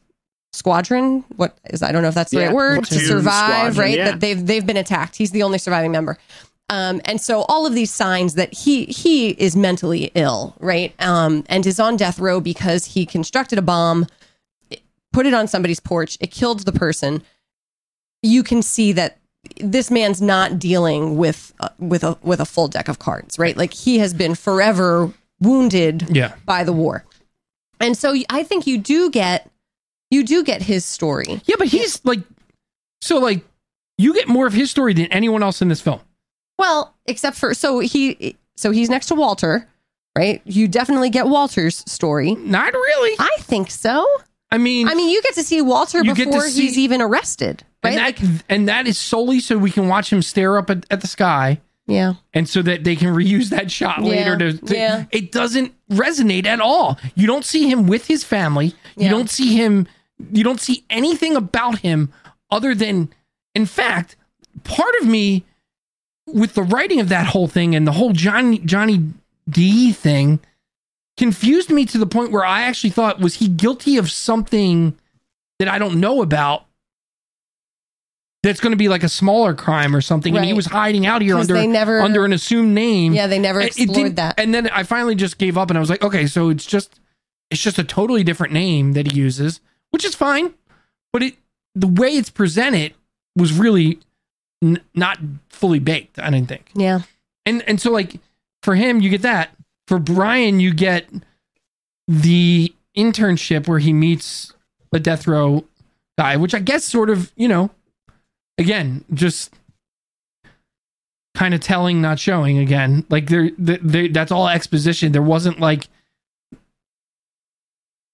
[0.54, 3.78] squadron what is i don't know if that's the Yeah, right word to survive squadron,
[3.78, 4.06] right yeah.
[4.12, 6.18] that they've they've been attacked he's the only surviving member
[6.70, 10.94] Um, and so all of these signs that he he is mentally ill, right?
[11.00, 14.08] Um, and is on death row because he constructed a bomb,
[15.14, 17.22] put it on somebody's porch, it killed the person.
[18.24, 19.20] You can see that
[19.62, 23.56] this man's not dealing with uh, with a with a full deck of cards, right?
[23.56, 26.34] Like he has been forever wounded Yeah.
[26.48, 27.06] by the war.
[27.80, 29.52] And so I think you do get
[30.10, 31.42] you do get his story.
[31.46, 32.22] Yeah, but he's like,
[33.02, 33.44] so like,
[34.00, 36.00] you get more of his story than anyone else in this film.
[36.58, 39.68] Well, except for so he so he's next to Walter,
[40.18, 40.42] right?
[40.46, 42.36] You definitely get Walter's story.
[42.36, 43.16] Not really.
[43.20, 44.06] I think so.
[44.52, 46.78] I mean, I mean, you get to see Walter You get to before see- he's
[46.78, 47.98] even arrested, right?
[47.98, 51.02] and that and that is solely so we can watch him stare up at, at
[51.02, 52.14] the sky, yeah.
[52.34, 54.38] and so that they can reuse that shot Yeah, later.
[54.38, 55.06] To, to- yeah.
[55.12, 56.98] it doesn't resonate at all.
[57.16, 58.68] You don't see him with his family.
[58.96, 59.10] You Yeah.
[59.10, 59.88] don't see him.
[60.32, 62.14] You don't see anything about him
[62.50, 63.10] other than,
[63.56, 64.16] in fact,
[64.64, 65.44] part of me
[66.28, 69.12] with the writing of that whole thing and the whole Johnny Johnny
[69.50, 70.40] D thing
[71.18, 74.98] confused me to the point where I actually thought was he guilty of something
[75.60, 76.66] that I don't know about
[78.44, 80.36] that's going to be like a smaller crime or something?
[80.36, 83.14] And he was hiding out here under never- under an assumed name.
[83.14, 84.40] Yeah, they never explored that.
[84.40, 87.00] and then I finally just gave up and I was like okay so it's just
[87.52, 89.62] it's just a totally different name that he uses
[89.92, 90.54] which is fine.
[91.14, 91.36] But it
[91.76, 92.94] the way it's presented
[93.38, 94.00] was really
[94.66, 96.70] n- not fully baked I didn't think.
[96.74, 97.02] Yeah.
[97.46, 98.20] and and so like
[98.64, 99.52] for him you get that.
[99.88, 101.08] For bryan you get
[102.08, 104.54] the internship where he meets
[104.94, 105.66] a death row
[106.18, 107.70] guy which i guess sort of you know
[108.58, 109.54] again just
[111.36, 113.06] kind of telling not showing again.
[113.10, 115.12] Like there that's all exposition.
[115.12, 115.90] There wasn't like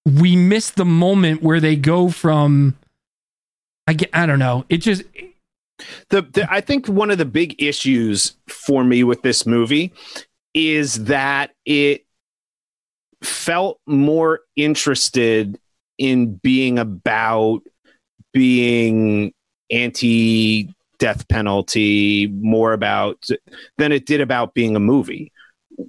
[0.04, 2.76] we missed the moment where they go from
[3.86, 4.64] i get i don't know.
[4.68, 5.02] It just
[6.10, 9.92] the, the I think one of the big issues for me with this movie
[10.54, 12.04] is that it
[13.22, 15.58] felt more interested
[15.98, 17.60] in being about
[18.32, 19.32] being
[19.70, 20.68] anti
[20.98, 23.28] death penalty more about
[23.78, 25.32] than it did about being a movie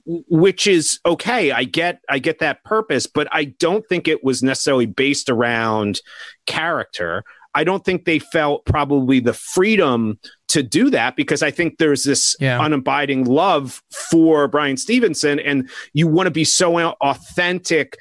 [0.06, 1.52] which is okay.
[1.52, 6.02] I get i get that purpose but i don't think it was necessarily based around
[6.48, 7.24] character
[7.56, 12.04] i don't think they felt probably the freedom to do that because i think there's
[12.04, 12.60] this Yeah.
[12.60, 17.98] unabiding love for bryan stevenson and you want to be so authentic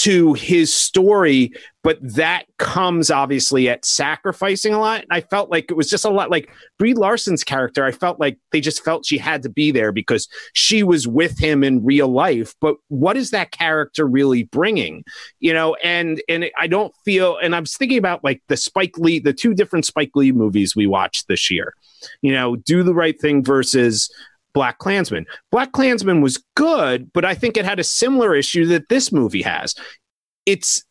[0.00, 1.52] to his story
[1.82, 5.02] but that comes obviously at sacrificing a lot.
[5.02, 8.20] And i felt like it was just a lot like brie larson's character i felt
[8.20, 11.84] like they just felt she had to be there because she was with him in
[11.84, 12.54] real life.
[12.60, 15.04] But what is that character really bringing?
[15.40, 18.96] You know and and i don't feel and i was thinking about like the spike
[18.98, 21.74] lee the two different spike lee movies we watched this year.
[22.20, 24.10] You know do the right thing versus
[24.54, 25.26] Black Klansman.
[25.50, 29.42] Black Klansman was good, but I think it had a similar issue that this movie
[29.42, 29.74] has.
[30.46, 30.84] It's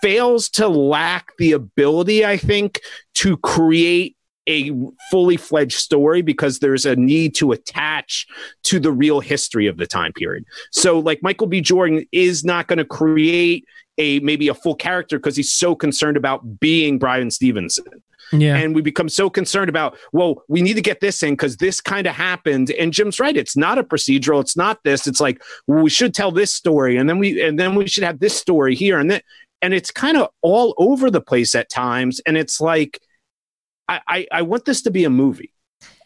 [0.00, 2.80] fails to lack the ability, I think,
[3.14, 4.16] to create
[4.48, 4.72] a
[5.10, 8.26] fully fledged story because there's a need to attach
[8.64, 10.44] to the real history of the time period.
[10.72, 11.60] So, like Michael B.
[11.60, 13.64] Jordan is not going to create
[13.98, 18.56] a maybe a full character because he's so concerned about being Bryan Stevenson yeah.
[18.56, 21.80] and we become so concerned about well we need to get this in because this
[21.80, 22.70] kind of happened.
[22.70, 26.14] And jim's right it's not a procedural it's not this it's like well, we should
[26.14, 29.10] tell this story and then we and then we should have this story here and
[29.10, 29.20] then
[29.60, 33.00] and it's kind of all over the place at times and it's like
[33.88, 35.51] i i, I want this to be a movie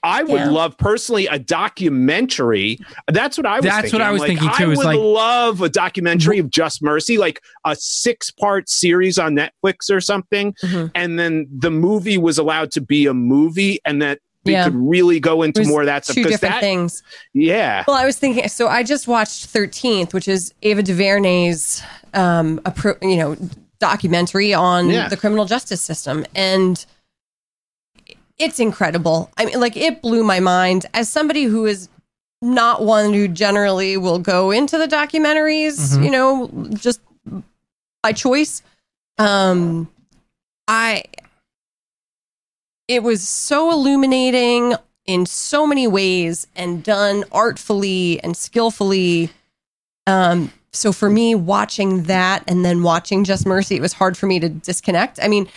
[0.06, 0.50] I would Yeah.
[0.50, 2.78] love personally a documentary.
[3.08, 3.64] That's what I was.
[3.64, 4.00] That's what.
[4.02, 7.40] I was Like, thinking, too, I would like- love a documentary of Just Mercy, like
[7.64, 10.92] a six-part series on Netflix or something, Mhm.
[10.94, 14.64] and then the movie was allowed to be a movie, and that they Yeah.
[14.64, 16.14] could really go into more of that stuff.
[16.14, 17.02] two 'cause different that, things.
[17.34, 18.46] yeah, Well, I was thinking.
[18.48, 21.82] So I just watched Thirteenth, which is Ava DuVernay's,
[22.14, 23.36] um, appro- you know,
[23.80, 25.08] documentary on Yeah.
[25.08, 26.86] the criminal justice system, and
[28.38, 29.30] it's incredible.
[29.36, 31.88] I mean, like it blew my mind as somebody who is
[32.42, 36.04] not one who generally will go into the documentaries, Mhm.
[36.04, 37.00] you know, just
[38.02, 38.62] by choice.
[39.18, 39.88] Um,
[40.68, 41.04] I
[42.88, 44.74] it was so illuminating
[45.06, 49.30] in so many ways and done artfully and skillfully.
[50.06, 54.26] Um, so for me, watching that and then watching Just Mercy, it was hard for
[54.26, 55.18] me to disconnect.
[55.22, 55.48] I mean,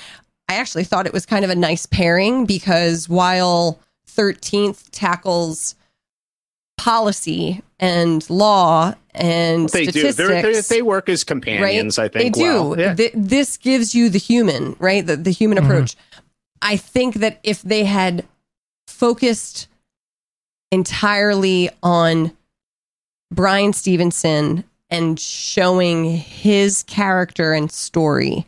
[0.50, 3.80] I actually thought it was kind of a nice pairing because while
[4.18, 5.76] 13th tackles
[6.78, 9.92] policy and law and they do.
[9.92, 12.00] statistics, They're, they're, they work as companions.
[12.00, 12.44] I think they do.
[12.44, 12.80] well.
[12.80, 12.96] Yeah.
[12.96, 15.06] Th- this gives you the human, right?
[15.06, 15.66] The, the human Mhm.
[15.66, 15.96] approach.
[16.62, 18.26] I think that if they had
[18.88, 19.68] focused
[20.72, 22.32] entirely on
[23.32, 28.46] Bryan Stevenson and showing his character and story,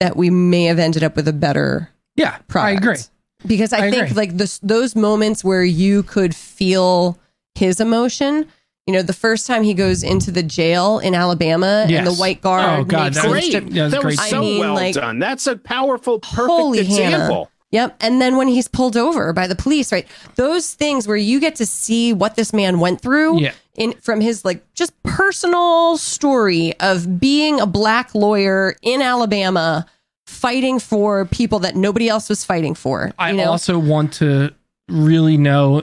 [0.00, 2.66] that we may have ended up with a better Yeah, product.
[2.68, 3.02] I agree.
[3.46, 4.14] because I, I think agree.
[4.16, 7.18] like this, those moments where you could feel
[7.54, 8.46] his emotion.
[8.86, 12.42] You know, the first time he goes into the jail in Alabama and the white
[12.42, 13.44] guard Oh, God, makes that was Great.
[13.44, 14.12] strip- Yeah, was that great.
[14.12, 15.18] was I so mean, well like, done.
[15.18, 17.14] That's a powerful, perfect Holy Hannah.
[17.16, 17.50] example.
[17.70, 17.96] Yep.
[18.00, 20.06] And then when he's pulled over by the police, right?
[20.36, 23.52] Those things where you get to see what this man went through Yeah.
[23.74, 29.86] In from his like just personal story of being a black lawyer in Alabama
[30.26, 33.12] fighting for people that nobody else was fighting for.
[33.18, 33.50] I you know?
[33.50, 34.54] also want to
[34.88, 35.82] really know.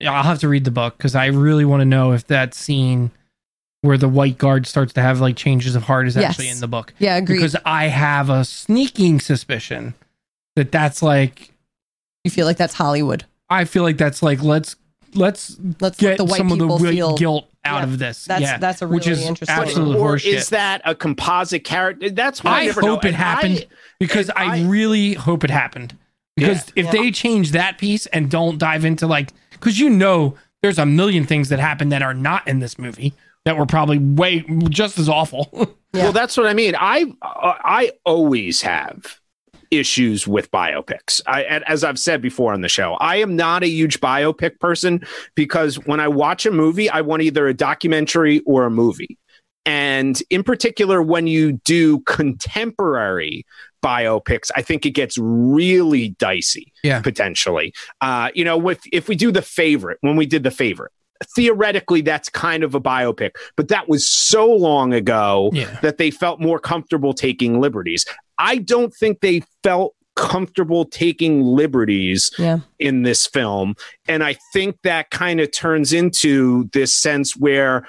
[0.00, 2.54] Yeah, I'll have to read the book because I really want to know if that
[2.54, 3.10] scene
[3.80, 6.30] where the white guard starts to have like changes of heart is Yes.
[6.30, 6.94] actually in the book.
[6.98, 7.36] yeah, agreed.
[7.36, 9.94] Because I have a sneaking suspicion
[10.56, 11.52] that that's like
[12.24, 13.24] you feel like that's Hollywood.
[13.50, 14.76] I feel like that's like let's
[15.14, 17.98] let's Let's get let the white some of the people feel guilt out Yeah, of
[17.98, 18.24] this.
[18.26, 20.34] that's- yeah, that's a which really is interesting- absolute or horseshit.
[20.34, 22.10] is that a composite character?
[22.10, 23.08] That's what I, I never hope know.
[23.08, 25.96] it happened I- because I, I- really hope it happened.
[26.36, 26.90] Because if Yeah.
[26.92, 31.24] they change that piece and don't dive into like, because you know, there's a million
[31.26, 35.08] things that happen that are not in this movie that were probably way just as
[35.08, 35.76] awful.
[35.94, 36.02] Yeah.
[36.04, 36.74] Well, that's what I mean.
[36.76, 39.20] I uh, I always have
[39.78, 41.20] issues with biopics.
[41.26, 45.04] I as I've said before on the show, I am not a huge biopic person
[45.34, 49.18] because when I watch a movie, I want either a documentary or a movie.
[49.66, 53.46] And in particular, when you do contemporary
[53.82, 57.00] biopics, I think it gets really dicey, Yeah.
[57.00, 57.72] potentially.
[58.00, 60.92] Uh, you know, with, if we do the favorite, when we did the favorite,
[61.34, 65.78] theoretically that's kind of a biopic, but that was so long ago yeah.
[65.80, 68.04] that they felt more comfortable taking liberties.
[68.38, 72.58] I don't think they felt comfortable taking liberties Yeah.
[72.78, 73.74] in this film.
[74.06, 77.86] And I think that kind of turns into this sense where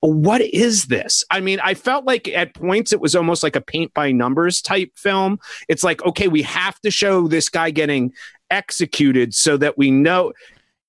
[0.00, 1.24] what is this?
[1.30, 4.60] I mean, I felt like at points it was almost like a paint by numbers
[4.60, 5.38] type film.
[5.68, 8.12] It's like, okay, we have to show this guy getting
[8.50, 10.32] executed so that we know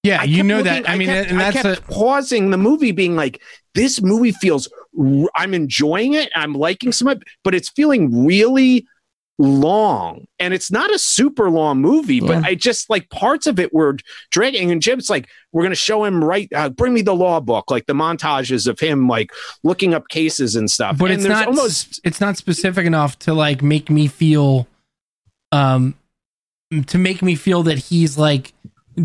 [0.03, 0.89] Yeah, you know looking- that.
[0.89, 3.41] I mean, kept, and I that's a, kept pausing the movie, being like,
[3.75, 4.67] "This movie feels.
[5.35, 6.29] I'm enjoying it.
[6.35, 8.85] I'm liking some of it, but it's feeling really
[9.39, 12.19] long, and it's not a super long movie.
[12.19, 13.97] But I just like parts of it were
[14.31, 14.71] dragging.
[14.71, 16.47] And Jim's like, "We're gonna show him right.
[16.53, 19.31] Uh, bring me the law book, like the montages of him like
[19.63, 20.97] looking up cases and stuff.
[20.97, 24.67] but and it's not almost it's not specific enough to like make me feel
[25.51, 25.95] um
[26.87, 28.53] to make me feel that he's like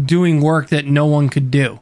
[0.04, 1.81] doing work that no one could do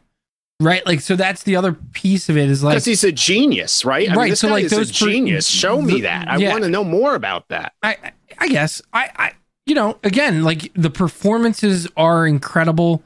[0.60, 3.84] right like so that's the other piece of it is like because he's a genius,
[3.84, 4.08] right?
[4.10, 5.46] I Right, mean, so, like, those per- genius.
[5.48, 6.28] Show me that.
[6.28, 6.50] I yeah.
[6.50, 7.74] want to know more about that.
[7.82, 7.96] I
[8.38, 9.32] I- guess I I
[9.66, 13.02] you know again like the performances are incredible.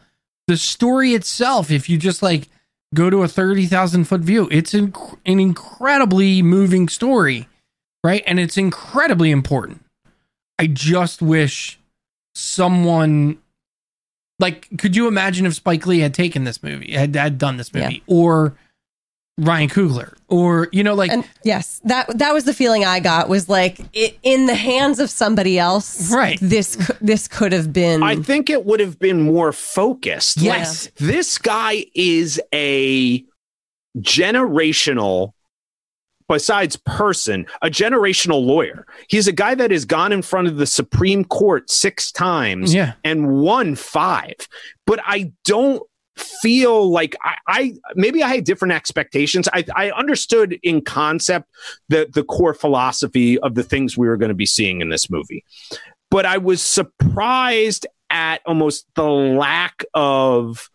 [0.47, 2.49] The story itself, if you just like
[2.95, 4.93] go to a thirty thousand foot view, it's an
[5.25, 7.49] incredibly moving story,
[8.05, 8.23] right?
[8.27, 9.85] And it's incredibly important.
[10.59, 11.79] I just wish
[12.35, 13.39] someone
[14.41, 17.71] like could you imagine if Spike Lee had taken this movie, had, had done this
[17.73, 17.83] Yeah.
[17.85, 18.57] movie, or
[19.39, 23.29] Ryan Coogler, or you know, like And yes, that that was the feeling I got
[23.29, 26.13] was like it, in the hands of somebody else.
[26.13, 26.39] Right.
[26.43, 28.03] This this could have been.
[28.03, 30.39] I think it would have been more focused.
[30.39, 33.25] Like, yes, this guy is a
[33.99, 35.33] generational
[36.31, 40.67] besides person a generational lawyer he's a guy that has gone in front of the
[40.67, 42.93] supreme court six times yeah.
[43.03, 44.37] and won five
[44.87, 45.83] but i don't
[46.17, 49.49] feel like I, I maybe I had different expectations.
[49.55, 51.49] I, I understood in concept
[51.89, 55.09] the the core philosophy of the things we were going to be seeing in this
[55.09, 55.45] movie,
[56.11, 60.69] but I was surprised at almost the lack of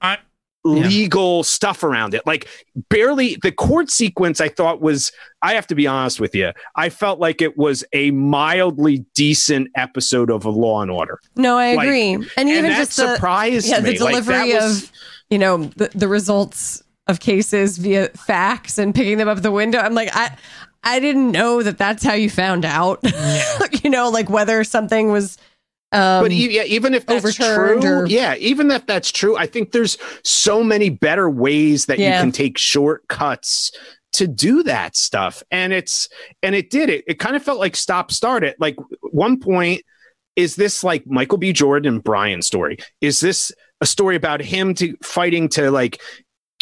[0.00, 0.18] I-
[0.64, 2.22] legal stuff around it.
[2.26, 2.48] Like
[2.88, 4.40] barely the court sequence.
[4.40, 5.12] I thought was.
[5.42, 6.52] I have to be honest with you.
[6.76, 11.18] I felt like it was a mildly decent episode of a Law and Order.
[11.36, 12.12] no, I like- agree.
[12.12, 13.96] and and even just the surprised yeah, me.
[13.96, 14.92] the Like, delivery was- of
[15.30, 19.78] you know the, the results of cases via fax and picking them up the window.
[19.78, 20.36] I'm like I
[20.84, 23.00] I didn't know that that's how you found out.
[23.02, 23.58] Yeah.
[23.82, 25.38] you know, like whether something was.
[25.92, 29.46] Um, but e- yeah, even if that's true, or- yeah, even if that's true, I
[29.46, 32.16] think there's so many better ways that Yeah.
[32.16, 33.72] you can take shortcuts
[34.14, 35.42] to do that stuff.
[35.50, 36.08] And it's
[36.42, 37.04] and it did it.
[37.06, 38.56] It kind of felt like stop start it.
[38.58, 39.82] Like one point,
[40.36, 41.52] is this like Michael B.
[41.52, 42.78] Jordan and Bryan story?
[43.00, 46.00] Is this a story about him to fighting to like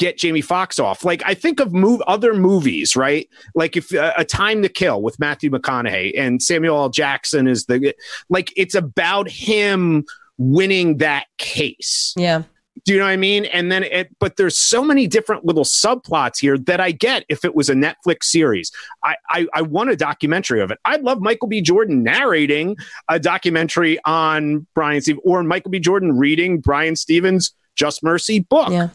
[0.01, 1.05] get Jamie Foxx off?
[1.05, 3.29] Like I think of move other movies, right?
[3.55, 6.89] Like if uh, a Time to Kill with Matthew McConaughey and Samuel L.
[6.89, 7.95] Jackson is the
[8.31, 10.05] like it's about him
[10.39, 12.15] winning that case.
[12.17, 12.43] Yeah.
[12.87, 13.45] Do you know what I mean?
[13.45, 17.45] And then it, but there's so many different little subplots here that I get if
[17.45, 18.73] it was a Netflix series.
[19.05, 20.79] I, I, I want a documentary of it.
[20.87, 21.61] I'd love Michael B.
[21.61, 22.77] Jordan narrating
[23.11, 25.79] a documentary on Bryan Stevens or Michael B.
[25.79, 28.71] Jordan reading Bryan Stevens' Just Mercy book.
[28.71, 28.89] Yeah.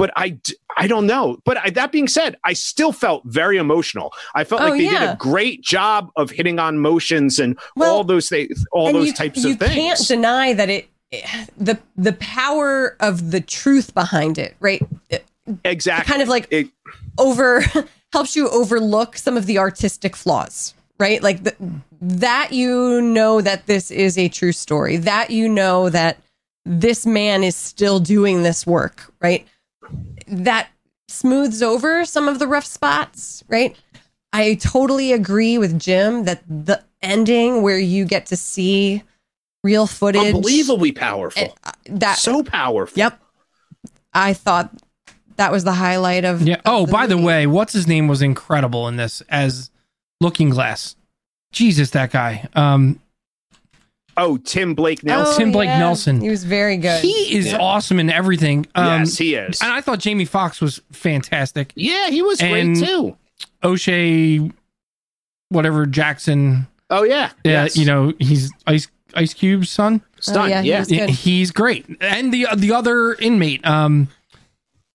[0.00, 0.36] But I,
[0.76, 1.38] I don't know.
[1.44, 4.12] But I, that being said, I still felt very emotional.
[4.34, 7.94] I felt Oh, like they did a great job of hitting on motions and Well,
[7.94, 9.74] all those things, all those you, types of things.
[9.76, 10.88] You can't deny that it
[11.56, 14.80] the the power of the truth behind it, right?
[15.08, 15.24] It
[15.64, 16.10] exactly.
[16.10, 16.68] kind of like It-
[17.18, 17.60] over
[18.12, 21.22] helps you overlook some of the artistic flaws, right?
[21.22, 21.54] Like the,
[22.00, 26.18] that you know that this is a true story, that you know that
[26.64, 29.46] this man is still doing this work, right?
[30.26, 30.68] That
[31.08, 33.76] smooths over some of the rough spots, right?
[34.32, 39.02] I totally agree with Jim that the ending where you get to see
[39.64, 41.42] real footage unbelievably powerful.
[41.42, 42.98] and, uh, that so powerful.
[42.98, 43.20] Yep.
[44.12, 44.70] I thought
[45.36, 46.42] that was the highlight of.
[46.42, 46.56] Yeah.
[46.56, 49.70] of Oh, by the way, what's his name was incredible in this as
[50.20, 50.96] Looking Glass.
[51.52, 52.48] Jesus, that guy.
[52.54, 53.00] Um,
[54.16, 55.38] Oh, Tim Blake Oh, Nelson.
[55.38, 55.78] Tim Blake yeah.
[55.78, 56.20] Nelson.
[56.20, 57.02] He was very good.
[57.02, 57.58] he is Yeah.
[57.58, 58.66] awesome in everything.
[58.74, 59.60] Um, yes, he is.
[59.62, 61.72] and I thought Jamie Foxx was fantastic.
[61.76, 63.16] yeah, he was great too.
[63.62, 64.50] O'Shea,
[65.48, 66.66] whatever Jackson.
[66.90, 67.76] Oh yeah, Yeah, yes.
[67.76, 70.02] you know he's Ice Ice Cube's son.
[70.20, 70.38] stunned.
[70.38, 71.10] Oh, yeah, yeah, he Good.
[71.10, 74.08] he's great, and the the other inmate, um,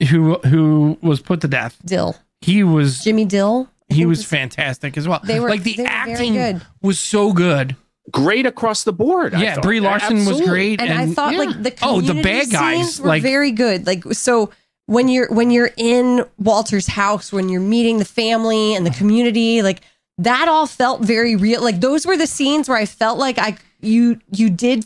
[0.10, 3.70] who who was put to death, Dill, he was Jimmy Dill.
[3.90, 5.22] He was was- fantastic as well.
[5.24, 7.76] They were- like the they were very acting was so good.
[8.12, 9.34] Great across the board.
[9.34, 9.64] Yeah, thought.
[9.64, 11.40] Brie Larson was great, and, I thought yeah.
[11.40, 13.86] like the Oh, the community bad guys, scenes were like- very good.
[13.88, 14.52] Like so
[14.88, 19.62] when you're when you're in Walter's house, when you're meeting the family and the community,
[19.62, 19.82] like
[20.18, 21.62] that all felt very real.
[21.64, 24.86] Like those were the scenes where I felt like I you you did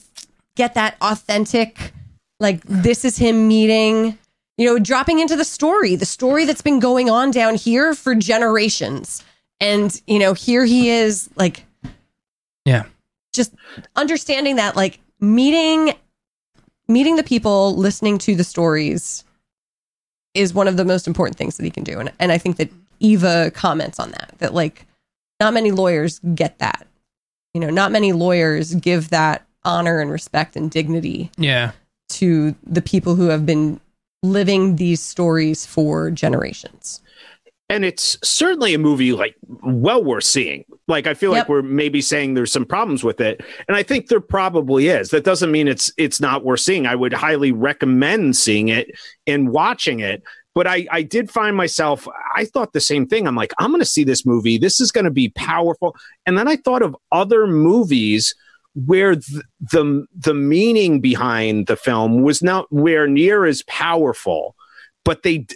[0.55, 1.93] get that authentic
[2.41, 4.17] like this is him meeting
[4.57, 8.13] you know dropping into the story the story that's been going on down here for
[8.13, 9.23] generations
[9.61, 11.63] and you know here he is like
[12.65, 12.85] Yeah.
[13.39, 13.55] Just
[13.95, 15.93] understanding that like meeting
[16.89, 19.23] meeting the people listening to the stories
[20.33, 21.99] is one of the most important things that he can do.
[21.99, 22.69] And, and i think that
[22.99, 24.85] eva comments on that that like
[25.39, 26.85] not many lawyers get that.
[27.53, 31.71] You know not many lawyers give that honor and respect and dignity yeah,
[32.09, 33.79] to the people who have been
[34.21, 37.01] living these stories for generations.
[37.69, 40.65] And it's certainly a movie like well worth seeing.
[40.89, 44.07] Like I feel like we're maybe saying there's some problems with it, and I think
[44.07, 45.11] there probably is.
[45.11, 46.87] That doesn't mean it's it's not worth seeing.
[46.87, 48.89] I would highly recommend seeing it
[49.27, 50.23] and watching it.
[50.55, 53.27] But I, I did find myself, I thought the same thing.
[53.27, 54.57] I'm like, I'm going to see this movie.
[54.57, 55.95] This is going to be powerful.
[56.25, 58.35] And then I thought of other movies
[58.73, 64.55] where th- the the meaning behind the film was not where near as powerful,
[65.05, 65.55] but they d-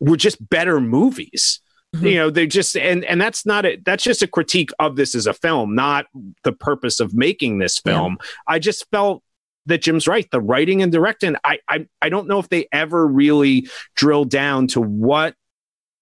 [0.00, 1.60] were just better movies.
[1.94, 2.10] Mhm.
[2.10, 3.84] You know, they just and and that's not it.
[3.84, 6.06] That's just a critique of this as a film, not
[6.42, 7.92] the purpose of making this Yeah.
[7.92, 8.18] film.
[8.48, 9.22] I just felt
[9.66, 10.30] that Jim's right.
[10.30, 14.66] The writing and directing, I, I I don't know if they ever really drill down
[14.68, 15.34] to what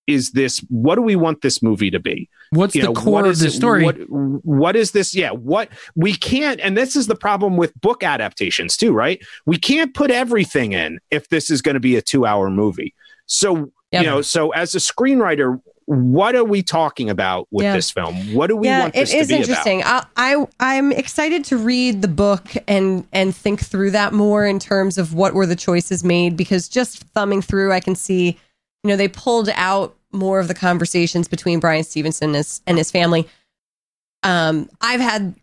[0.08, 3.22] is this what do we want this movie to be what's you the know, core
[3.22, 3.84] what of the story?
[3.84, 5.14] What, what is this?
[5.14, 9.22] Yeah, what we can't, and this is the problem with book adaptations too, right?
[9.46, 12.94] We can't put everything in if this is going to be a two-hour movie.
[13.26, 14.02] So Yep.
[14.02, 17.74] you know, so as a screenwriter, what are we talking about with Yeah.
[17.74, 18.34] this film?
[18.34, 19.40] What do we yeah want it this is to be about?
[19.40, 23.90] It is interesting I, I i'm excited to read the book and and think through
[23.92, 27.80] that more in terms of what were the choices made because just thumbing through i
[27.80, 28.38] can see
[28.82, 32.78] you know they pulled out more of the conversations between brian stevenson and his, and
[32.78, 33.28] his family
[34.22, 35.34] um i've had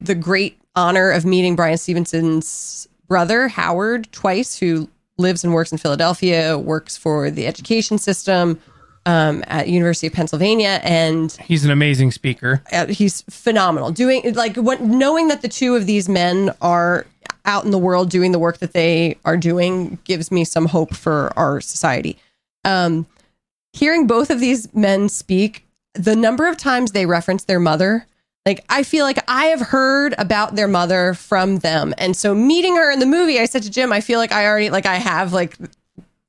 [0.00, 5.78] the great honor of meeting brian stevenson's brother howard twice who lives and works in
[5.78, 8.60] philadelphia works for the education system
[9.08, 12.62] um, at university of pennsylvania and He's an amazing speaker.
[12.72, 13.90] uh, he's phenomenal.
[13.90, 17.06] Doing like what knowing that the two of these men are
[17.44, 20.94] out in the world doing the work that they are doing gives me some hope
[20.94, 22.16] for our society.
[22.64, 23.06] Um
[23.72, 28.06] hearing both of these men speak the number of times they reference their mother
[28.46, 31.94] like i feel like i have heard about their mother from them.
[31.98, 34.46] And so meeting her in the movie i said to jim i feel like i
[34.46, 35.56] already like i have like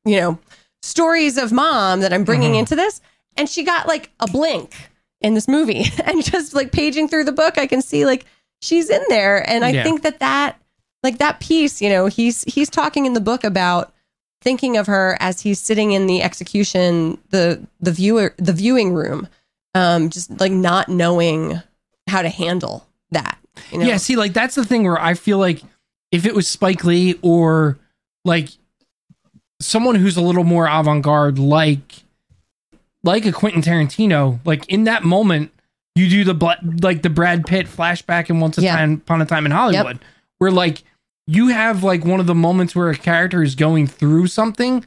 [0.05, 0.37] you know
[0.81, 2.59] stories of mom that i'm bringing Mhm.
[2.59, 3.01] into this
[3.37, 4.73] and she got like a blink
[5.21, 8.25] in this movie and just like paging through the book i can see like
[8.61, 9.83] she's in there and i Yeah.
[9.83, 10.57] think that that
[11.03, 13.93] like that piece you know he's he's talking in the book about
[14.41, 19.27] thinking of her as he's sitting in the execution the the viewer the viewing room
[19.75, 21.61] um just like not knowing
[22.07, 23.37] how to handle that
[23.71, 25.61] you know Yeah, see, like that's the thing where I feel like
[26.11, 27.77] if it was Spike Lee or
[28.23, 28.49] like
[29.59, 32.03] someone who's a little more avant-garde like
[33.03, 35.51] like a Quentin Tarantino, like in that moment
[35.95, 38.75] you do the like the Brad Pitt flashback in Once a Yeah.
[38.75, 39.99] Time Upon a Time in Hollywood
[40.37, 40.83] where like
[41.27, 44.85] you have like one of the moments where a character is going through something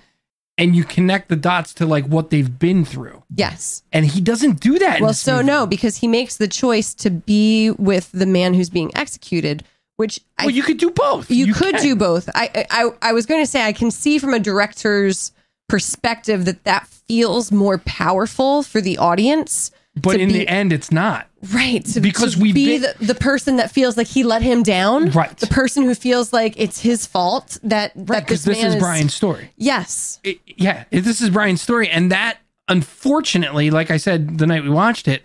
[0.58, 3.22] and you connect the dots to like what they've been through.
[3.34, 3.82] Yes.
[3.92, 5.00] And he doesn't do that.
[5.00, 5.46] Well, so movie.
[5.46, 9.64] no, because he makes the choice to be with the man who's being executed,
[9.97, 11.30] which I Well, you could do both.
[11.30, 11.82] you, could can.
[11.82, 12.28] do both.
[12.34, 15.32] I, I I was going to say I can see from a director's
[15.68, 19.70] perspective that that feels more powerful for the audience.
[20.01, 21.28] but in be- the end, it's not.
[21.53, 21.84] Right.
[21.86, 25.11] To, Because to we've be the, the person that feels like he let him down.
[25.11, 25.36] Right.
[25.36, 28.76] The person who feels like it's his fault that, Right, that because this, this man
[28.76, 29.51] is Bryan's story.
[29.57, 30.20] Yes.
[30.22, 32.38] It- yeah, this is Bryan's story, and that
[32.68, 35.22] unfortunately, like I said the night we watched it,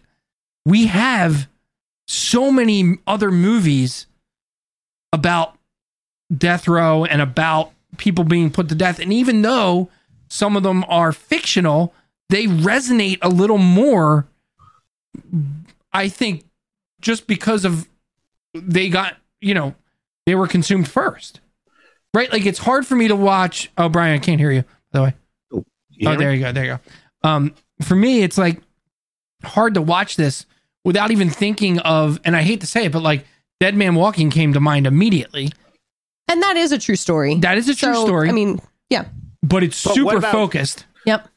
[0.65, 1.47] we have
[2.07, 4.06] so many other movies
[5.13, 5.57] about
[6.35, 9.89] death row and about people being put to death, and even though
[10.29, 11.93] some of them are fictional,
[12.29, 14.27] they resonate a little more.
[15.93, 16.43] I think
[17.01, 17.87] just because of
[18.53, 19.75] they got you know
[20.25, 21.39] they were consumed first,
[22.13, 22.31] right?
[22.31, 23.71] Like it's hard for me to watch.
[23.77, 24.63] Oh, Brian, I can't hear you.
[24.91, 25.13] By the way.
[25.91, 26.51] You Oh, there you go.
[26.51, 26.71] There you
[27.23, 27.27] go.
[27.27, 28.61] Um, for me, it's like
[29.43, 30.45] hard to watch this
[30.83, 33.25] without even thinking of, and I hate to say it, but like
[33.59, 35.51] Dead Man Walking came to mind immediately.
[36.27, 37.35] And that is a true story.
[37.35, 39.05] That is a true So, story, I mean, yeah.
[39.41, 40.85] but it's But super about- focused.
[41.05, 41.27] Yep.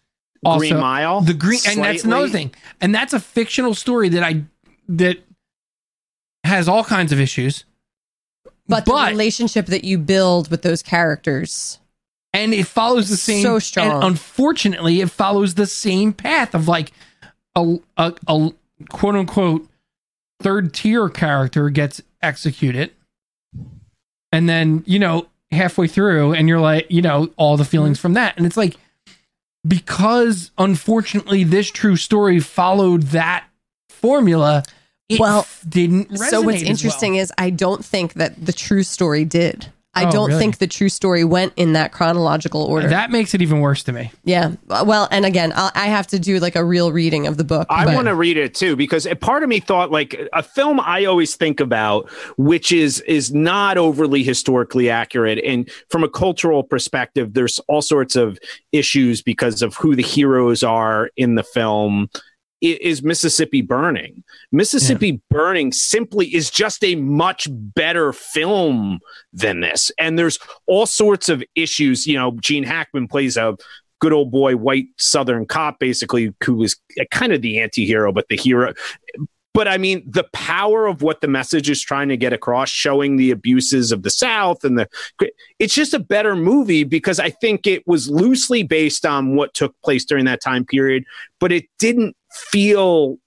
[0.43, 1.21] Also, Green Mile.
[1.21, 4.43] the green, and that's another thing, and that's a fictional story that I
[4.89, 5.18] that
[6.45, 7.64] has all kinds of issues,
[8.66, 11.79] But, the relationship that you build with those characters.
[12.33, 13.43] and it follows the same.
[13.43, 13.91] So strong.
[13.91, 16.91] And unfortunately, it follows the same path of like
[17.55, 18.53] a a, a
[18.89, 19.68] quote unquote
[20.41, 22.93] third tier character gets executed,
[24.33, 28.14] and then you know halfway through, and you're like, you know, all the feelings from
[28.14, 28.77] that, and it's like
[29.66, 33.45] because unfortunately this true story followed that
[33.89, 34.62] formula.
[35.09, 36.11] It Well, didn't.
[36.11, 37.23] Resonate So what's interesting well.
[37.23, 39.73] is I don't think that the true story did.
[39.93, 40.38] I Oh, don't really?
[40.41, 42.88] think the true story went in that chronological order.
[42.88, 44.12] that makes it even worse to me.
[44.22, 44.53] yeah.
[44.68, 47.66] Well, and again, I'll, I have to do like a real reading of the book.
[47.70, 50.45] I but- want to read it too because a part of me thought like a
[50.45, 56.09] film I always think about, which is is not overly historically accurate, and from a
[56.09, 58.38] cultural perspective, there's all sorts of
[58.70, 62.09] issues because of who the heroes are in the film.
[62.61, 64.22] Is Mississippi Burning?
[64.52, 69.00] Mississippi Burning simply is just a much better film
[69.32, 72.06] than this, and there's all sorts of issues.
[72.06, 73.56] You know, Gene Hackman plays a
[74.00, 76.76] good old boy white southern cop basically who was
[77.11, 78.72] kind of the anti-hero but the hero
[79.52, 83.16] but i mean the power of what the message is trying to get across showing
[83.16, 84.88] the abuses of the south and the
[85.58, 89.74] it's just a better movie because i think it was loosely based on what took
[89.82, 91.04] place during that time period
[91.38, 93.18] but it didn't feel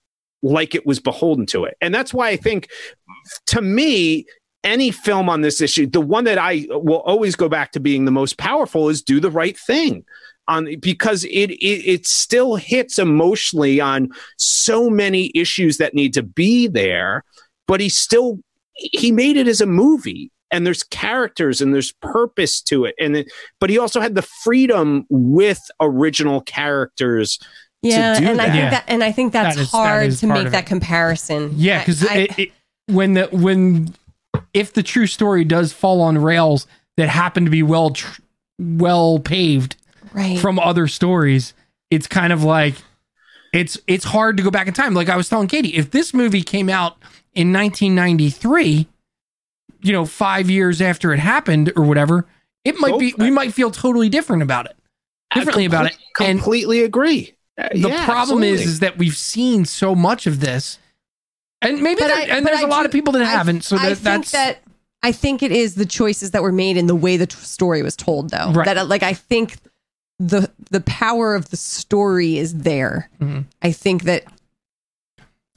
[0.43, 1.77] like it was beholden to it.
[1.81, 2.69] And that's why i think
[3.47, 4.25] to me
[4.63, 8.05] any film on this issue the one that i will always go back to being
[8.05, 10.05] the most powerful is do the right thing.
[10.49, 16.23] On because it, it it still hits emotionally on so many issues that need to
[16.23, 17.23] be there
[17.65, 18.39] but he still
[18.75, 23.15] he made it as a movie and there's characters and there's purpose to it and
[23.15, 23.31] it,
[23.61, 27.39] but he also had the freedom with original characters
[27.83, 28.69] yeah, do and I think Yeah.
[28.71, 31.51] that, and I think that's That is- hard is to make that comparison.
[31.55, 32.51] Yeah, because I- it, it,
[32.87, 33.93] when the when
[34.53, 36.67] if the true story does fall on rails
[36.97, 38.21] that happen to be well tr-
[38.59, 39.75] well paved
[40.13, 40.39] right.
[40.39, 41.53] from other stories,
[41.91, 42.75] it's kind of like
[43.53, 44.93] it's it's hard to go back in time.
[44.93, 46.97] Like I was telling Katie, if this movie came out
[47.33, 48.87] in 1993,
[49.81, 52.25] you know, five years after it happened or whatever,
[52.63, 54.75] it might oh, be we might feel totally different about it,
[55.33, 55.97] differently about it.
[56.19, 58.63] I And completely agree Uh, the yeah, problem is, absolutely.
[58.63, 60.79] is that we've seen so much of this,
[61.61, 63.63] and maybe there, I- and there's I a lot of people that I- haven't.
[63.63, 64.61] So I that, think that's that
[65.03, 67.83] I think it is the choices that were made and the way the t- story
[67.83, 68.51] was told, though.
[68.53, 68.65] Right.
[68.65, 69.57] That uh, like I think
[70.19, 73.09] the the power of the story is there.
[73.21, 73.45] Mhm.
[73.61, 74.23] I think that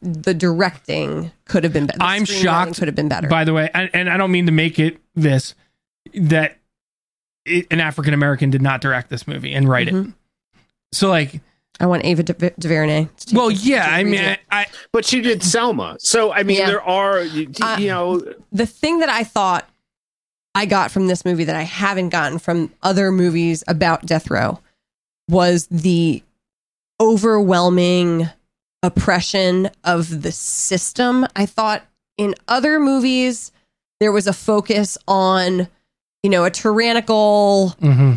[0.03, 1.99] the directing could have been better.
[2.03, 3.29] I'm shocked, Could have been better.
[3.29, 5.55] By the way, and, and I don't mean to make it this
[6.15, 6.59] that
[7.47, 9.95] it, an African American did not direct this movie and write it.
[9.95, 10.13] Mhm.
[10.93, 11.41] So like,
[11.79, 13.05] I want Ava De- DuVernay.
[13.17, 14.21] to take well, yeah, to I mean.
[14.25, 16.67] I, I but she did Selma so I mean Yeah.
[16.67, 18.23] there are you, Uh, you know
[18.53, 19.69] the thing that I thought
[20.55, 24.61] I got from this movie that I haven't gotten from other movies about death row
[25.29, 26.23] was the
[27.01, 28.29] overwhelming
[28.83, 31.27] oppression of the system.
[31.37, 31.85] I thought
[32.17, 33.53] in other movies
[34.01, 35.69] there was a focus on,
[36.23, 38.15] you know, a tyrannical hmm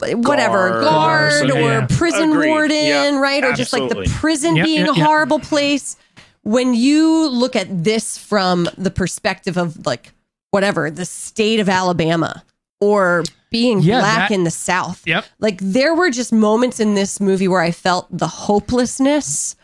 [0.00, 0.84] whatever Guard.
[0.84, 1.86] guard, or yeah.
[1.88, 2.48] prison Agreed.
[2.48, 3.44] warden, Yeah, right?
[3.44, 5.06] Or just like the prison Yep, being yep, a yep.
[5.06, 5.96] horrible place.
[6.44, 10.12] When you look at this from the perspective of like
[10.50, 12.42] whatever the state of Alabama
[12.80, 15.24] or being Yeah, black that- in the South, Yep.
[15.38, 19.54] like there were just moments in this movie where I felt the hopelessness,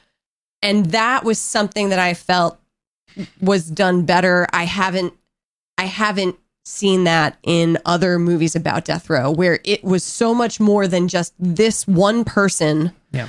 [0.62, 2.58] and that was something that I felt
[3.40, 4.46] was done better.
[4.52, 5.14] I haven't,
[5.78, 6.36] I haven't
[6.68, 11.08] seen that in other movies about death row where it was so much more than
[11.08, 12.92] just this one person.
[13.10, 13.28] Yeah.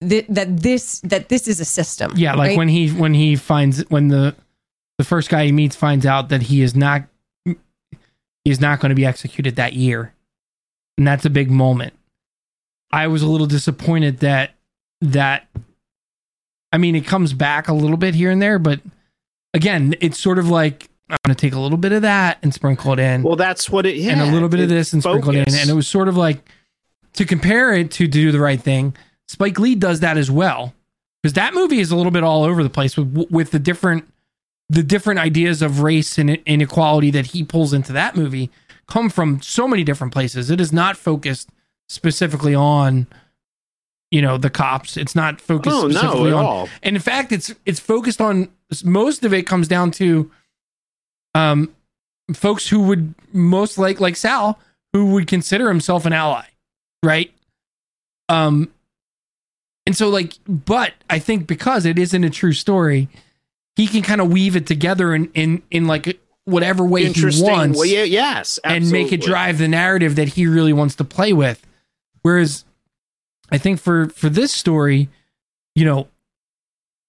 [0.00, 2.12] That, that this that this is a system.
[2.14, 2.56] Yeah, like right?
[2.56, 4.36] when he when he finds when the
[4.96, 7.02] the first guy he meets finds out that he is not
[8.44, 10.14] he's not going to be executed that year.
[10.96, 11.94] And that's a big moment.
[12.92, 14.52] I was a little disappointed that
[15.00, 15.48] that
[16.72, 18.80] I mean it comes back a little bit here and there, but
[19.52, 22.52] again, it's sort of like I'm going to take a little bit of that and
[22.52, 23.96] sprinkle it in Well, that's what it.
[23.96, 25.54] Yeah, and a little bit of this and sprinkle it in.
[25.54, 26.38] And it was sort of like
[27.14, 28.94] to compare it to Do the Right Thing.
[29.26, 30.74] Spike Lee does that as well
[31.22, 34.10] because that movie is a little bit all over the place with with the different
[34.70, 38.50] the different ideas of race and inequality that he pulls into that movie
[38.86, 40.50] come from so many different places.
[40.50, 41.48] It is not focused
[41.88, 43.06] specifically on
[44.10, 44.96] you know the cops.
[44.96, 46.68] It's not focused Oh no, specifically at on all.
[46.82, 48.48] and in fact it's it's focused on
[48.84, 50.30] most of it comes down to
[51.38, 51.74] um
[52.34, 54.58] folks who would most like like Sal
[54.92, 56.44] who would consider himself an ally
[57.02, 57.32] right?
[58.28, 58.70] Um
[59.86, 63.08] and so like but I think because it isn't a true story
[63.76, 67.78] he can kind of weave it together in in in like whatever way he wants
[67.78, 71.32] Well, yeah, yes, and make it drive the narrative that he really wants to play
[71.32, 71.64] with.
[72.22, 72.64] Whereas
[73.50, 75.08] I think for for this story,
[75.74, 76.08] you know,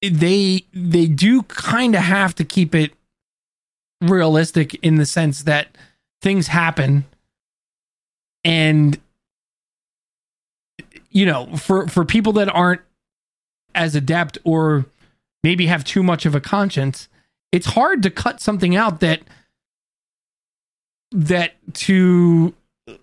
[0.01, 2.91] they they do kind of have to keep it
[4.01, 5.77] realistic in the sense that
[6.21, 7.05] things happen
[8.43, 8.99] and
[11.11, 12.81] you know, for for people that aren't
[13.75, 14.85] as adept or
[15.43, 17.09] maybe have too much of a conscience,
[17.51, 19.21] it's hard to cut something out that
[21.11, 22.53] that to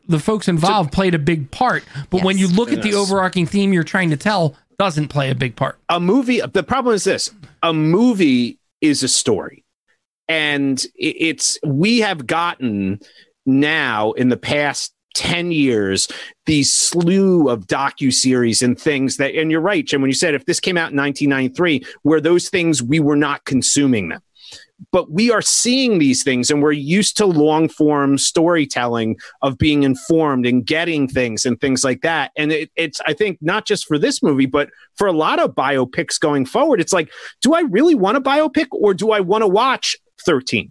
[0.08, 1.84] the folks involved played a big part.
[2.10, 5.34] But when you look at the overarching theme you're trying to tell, doesn't play a
[5.34, 5.78] big part.
[5.88, 7.32] a movie the problem is this
[7.62, 9.64] a movie is a story
[10.28, 13.00] and it's we have gotten
[13.44, 16.08] now in the past 10 years
[16.44, 20.44] these slew of docu-series and things that and you're right jim when you said if
[20.44, 24.20] this came out in 1993 where those things we were not consuming them.
[24.92, 29.84] But we are seeing these things and we're used to long form storytelling of being
[29.84, 32.30] informed and getting things and things like that.
[32.36, 35.54] And it, it's i think not just for this movie but for a lot of
[35.54, 36.78] biopics going forward.
[36.78, 37.10] It's like
[37.40, 39.96] do i really want a biopic or do i want to watch
[40.26, 40.70] 13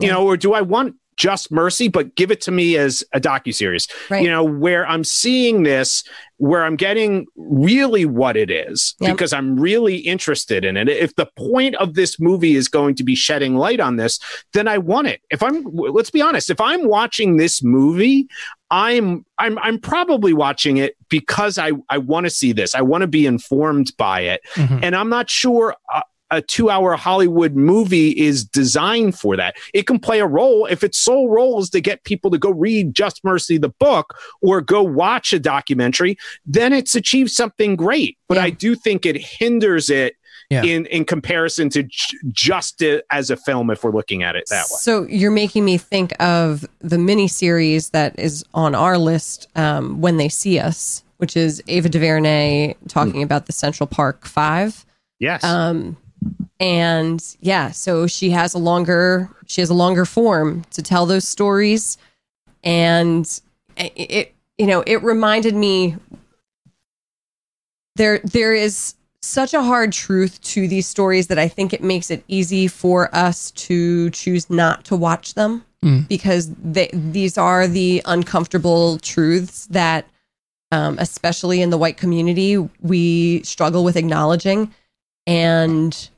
[0.00, 3.20] you know or do i want just mercy but give it to me as a
[3.20, 3.86] docu-series?
[4.10, 4.24] Right.
[4.24, 6.02] you know where i'm seeing this
[6.38, 9.12] where i'm getting really what it is Yep.
[9.12, 10.88] because i'm really interested in it.
[10.88, 14.18] If the point of this movie is going to be shedding light on this
[14.54, 15.20] then i want it.
[15.30, 18.26] If i'm let's be honest if i'm watching this movie
[18.72, 22.74] i'm i'm i'm probably watching it because i i want to see this.
[22.74, 24.40] I want to be informed by it.
[24.56, 24.80] Mhm.
[24.82, 26.02] and i'm not sure a,
[26.36, 30.82] a two hour hollywood movie is designed for that it can play a role if
[30.82, 34.60] its sole role is to get people to go read just mercy the book or
[34.60, 36.16] go watch a documentary
[36.46, 38.44] then it's achieved something great but Yeah.
[38.44, 40.14] i do think it hinders it
[40.50, 40.62] Yeah.
[40.64, 44.44] in in comparison to j- just a, as a film if we're looking at it
[44.50, 48.98] that way So you're making me think of the mini series that is on our
[48.98, 54.26] list um, when they see us, which is Ava DuVernay talking about the Central Park
[54.26, 54.84] Five.
[55.18, 55.96] yes Um,
[56.60, 61.26] and yeah, so she has a longer she has a longer form to tell those
[61.26, 61.98] stories,
[62.62, 63.40] and
[63.76, 65.96] it, you know it reminded me
[67.96, 72.10] there there is such a hard truth to these stories that I think it makes
[72.10, 76.08] it easy for us to choose not to watch them Mm.
[76.08, 80.06] because they, these are the uncomfortable truths that,
[80.72, 84.72] um, especially in the white community, we struggle with acknowledging.
[85.26, 86.08] And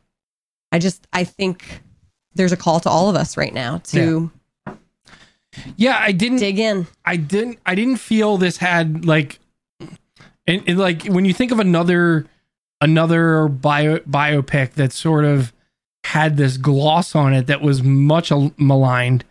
[0.72, 1.82] I just, I think
[2.34, 4.30] there's a call to all of us right now to
[5.76, 6.86] Yeah, I didn't dig in.
[7.04, 9.38] I didn't I didn't feel this had like
[10.46, 12.26] and, and like when you think of another
[12.80, 15.52] another bio biopic that sort of
[16.04, 19.24] had this gloss on it that was much maligned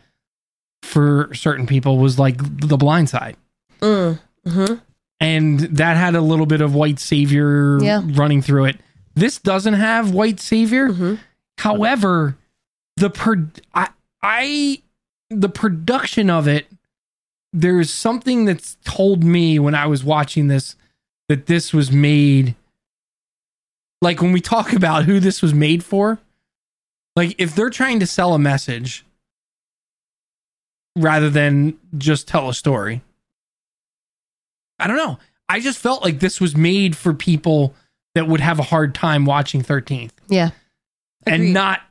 [0.82, 3.38] for certain people was like The Blind Side.
[3.82, 4.82] Mm, mhm.
[5.20, 8.02] And that had a little bit of white savior Yeah.
[8.04, 8.78] running through it.
[9.16, 10.90] This doesn't have white savior.
[10.90, 11.20] Mhm.
[11.58, 12.38] However,
[12.98, 13.90] the per I
[14.22, 14.82] I
[15.30, 16.68] the production of it
[17.54, 20.76] there's something that's told me when I was watching this
[21.30, 22.56] that this was made
[24.02, 26.20] like when we talk about who this was made for
[27.16, 29.06] like if they're trying to sell a message
[30.98, 33.02] rather than just tell a story
[34.80, 37.74] I don't know I just felt like this was made for people
[38.16, 40.50] that would have a hard time watching 13th Yeah.
[41.28, 41.54] and Agreed.
[41.54, 41.82] not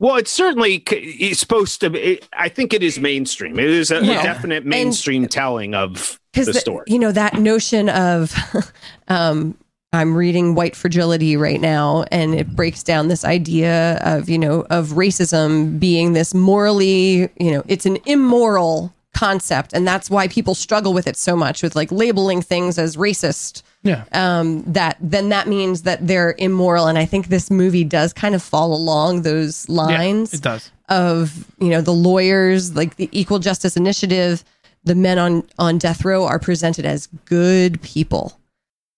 [0.00, 2.20] Well, it's certainly c- it's supposed to be.
[2.36, 3.58] I think it is mainstream.
[3.58, 4.22] It is a, a Yeah.
[4.22, 6.84] definite mainstream telling of because the story.
[6.88, 8.34] you know that notion of
[9.08, 9.56] um
[9.92, 14.66] i'm reading white fragility right now and it breaks down this idea of you know
[14.68, 20.56] of racism being this morally you know it's an immoral concept and that's why people
[20.56, 24.04] struggle with it so much with like labeling things as racist yeah.
[24.12, 26.88] Um, that then that means that they're immoral.
[26.88, 30.70] And i think this movie does kind of fall along those lines yeah, it does.
[30.88, 34.42] of you know the lawyers like the equal justice initiative
[34.84, 38.38] the men on on death row are presented as good people.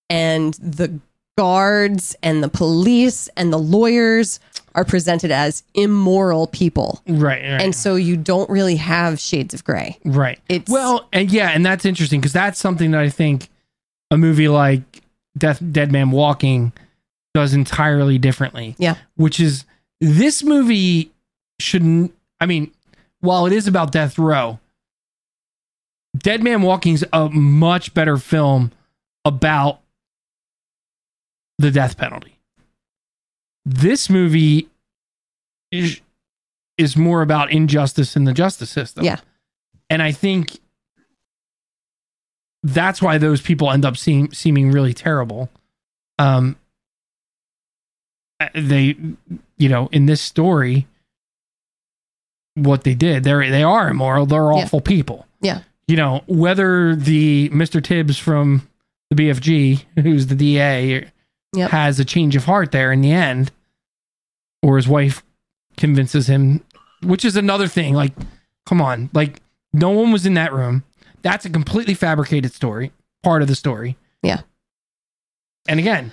[0.09, 1.01] And the
[1.37, 4.41] guards and the police and the lawyers
[4.75, 7.03] are presented as immoral people.
[7.07, 7.61] Right, right.
[7.63, 9.99] and so you don't really have shades of gray.
[10.05, 10.39] Right.
[10.49, 13.49] It's- well, and yeah, and that's interesting because that's something that I think
[14.11, 15.03] a movie like
[15.37, 16.73] Death Dead Man Walking
[17.35, 18.75] does entirely differently.
[18.79, 18.97] Yeah.
[19.17, 19.65] Which is
[20.01, 21.11] this movie
[21.59, 22.15] shouldn't.
[22.41, 22.71] I mean,
[23.21, 24.59] while it is about death row,
[26.17, 28.73] Dead Man Walking's a much better film
[29.25, 29.81] about
[31.59, 32.39] the death penalty.
[33.65, 34.69] This movie
[35.73, 36.01] is
[36.79, 39.05] is more about injustice in the justice system.
[39.05, 39.19] Yeah.
[39.89, 40.59] And I think
[42.73, 45.49] that's why those people end up seem, seeming really terrible.
[46.19, 46.57] Um,
[48.41, 48.97] uh, they,
[49.57, 50.87] you know, in this story,
[52.55, 54.27] what they did, they're they are immoral.
[54.27, 54.65] They're Yeah.
[54.65, 55.27] awful people.
[55.41, 55.61] Yeah.
[55.89, 57.83] You know, whether the Mr.
[57.83, 58.69] Tibbs from
[59.11, 61.07] the BFG, who's the DA,
[61.55, 61.71] Yep.
[61.71, 63.51] has a change of heart there in the end,
[64.63, 65.23] or his wife
[65.77, 66.63] convinces him,
[67.03, 67.95] which is another thing.
[67.95, 68.13] Like,
[68.67, 69.41] come on, like
[69.73, 70.83] no one was in that room.
[71.31, 73.97] That's a completely fabricated story, part of the story.
[74.23, 74.41] Yeah.
[75.69, 76.13] And again,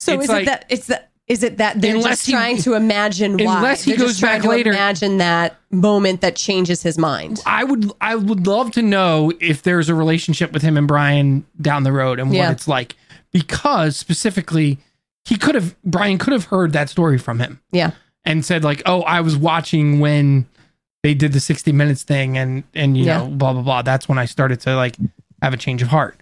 [0.00, 2.58] so It's is like- it that it's that is it that they're just he- trying
[2.58, 6.82] to imagine why unless he They're goes back to later- imagine that moment that changes
[6.82, 10.76] his mind I would I would love to know if there's a relationship with him
[10.76, 12.46] and Bryan down the road and Yeah.
[12.46, 12.96] what it's like
[13.32, 14.78] because specifically
[15.24, 17.92] he could have Bryan could have heard that story from him yeah
[18.24, 20.46] and said like, "Oh, I was watching when
[21.02, 23.18] they did the 60 minutes thing and and you Yeah.
[23.18, 23.82] know, blah blah blah.
[23.82, 24.96] That's when I started to like
[25.42, 26.18] have a change of heart."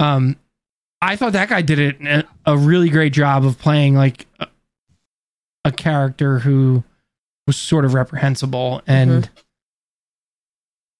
[0.00, 0.36] Um
[1.00, 4.48] I thought that guy did it a, a really great job of playing like a,
[5.64, 6.82] a character who
[7.46, 9.30] was sort of reprehensible and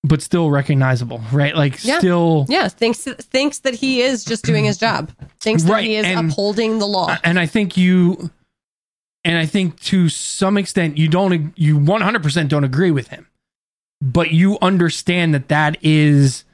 [0.05, 1.55] but still recognizable, right?
[1.57, 1.99] Like Yeah.
[1.99, 5.11] still Yeah, thinks thinks that he is just doing his job.
[5.41, 7.17] Thinks that Right, he is and- upholding the law.
[7.25, 8.31] and I think you
[9.29, 13.27] and I think to some extent you don't you 100% don't agree with him
[14.01, 16.45] but you understand that that is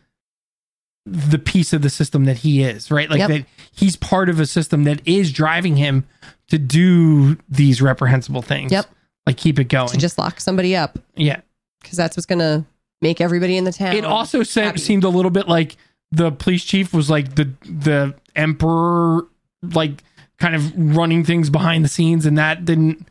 [1.07, 3.29] the piece of the system that he is right like Yep.
[3.29, 6.05] that he's part of a system that is driving him
[6.49, 8.87] to do these reprehensible things Yep.
[9.27, 11.41] like keep it going to just lock somebody up yeah
[11.83, 12.65] because that's what's going to
[13.03, 13.95] make everybody in the town.
[13.95, 15.77] it also se- seemed a little bit like
[16.11, 19.27] the police chief was like the the emperor
[19.75, 20.03] like
[20.39, 23.07] kind of running things behind the scenes and that didn't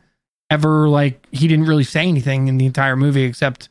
[0.50, 3.68] ever like he didn't really say anything in the entire movie except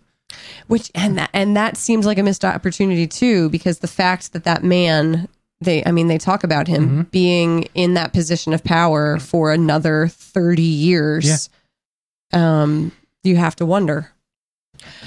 [0.68, 4.44] which and that and that seems like a missed opportunity too because the fact that
[4.44, 5.28] that man
[5.62, 7.02] they I mean they talk about him Mm-hmm.
[7.12, 11.50] being in that position of power for another 30 years.
[12.34, 12.92] Um
[13.24, 14.12] you have to wonder.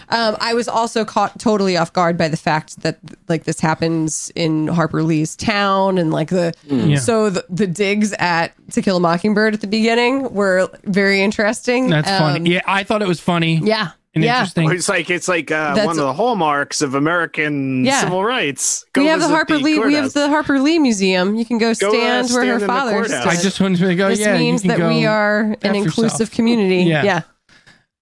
[0.08, 2.98] Um, I was also caught totally off guard by the fact that
[3.28, 6.98] like this happens in Harper Lee's town and like the Yeah.
[6.98, 11.90] so the, the digs at To Kill a Mockingbird at the beginning were very interesting.
[11.90, 13.90] that's Um, funny yeah i thought it was funny Yeah.
[14.14, 14.38] yeah.
[14.38, 18.00] interesting It's like it's like uh, one of the hallmarks of American Yeah.
[18.02, 18.84] civil rights.
[18.92, 19.78] Go we have the visit Harper Lee.
[19.80, 21.34] We have the Harper Lee Museum.
[21.34, 21.90] You can go Go, uh,
[22.24, 23.22] stand where her father courthouse.
[23.22, 23.38] stood.
[23.38, 26.20] i just wanted to go this yeah means you can that we are an inclusive
[26.20, 26.30] yourself.
[26.30, 26.84] community.
[26.84, 27.02] Yeah.
[27.04, 27.20] Yeah.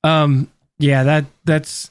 [0.04, 0.48] um
[0.78, 1.90] yeah that that's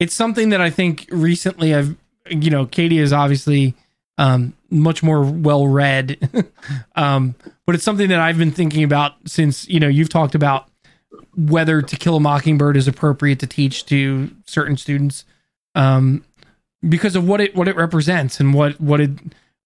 [0.00, 1.96] it's something that i think recently i've
[2.28, 3.74] you know katie is obviously
[4.18, 6.18] um much more well read
[6.96, 7.34] um
[7.66, 10.68] but it's something that i've been thinking about since you know you've talked about
[11.36, 15.24] whether to kill a mockingbird is appropriate to teach to certain students
[15.74, 16.24] um
[16.88, 19.10] because of what it what it represents and what what it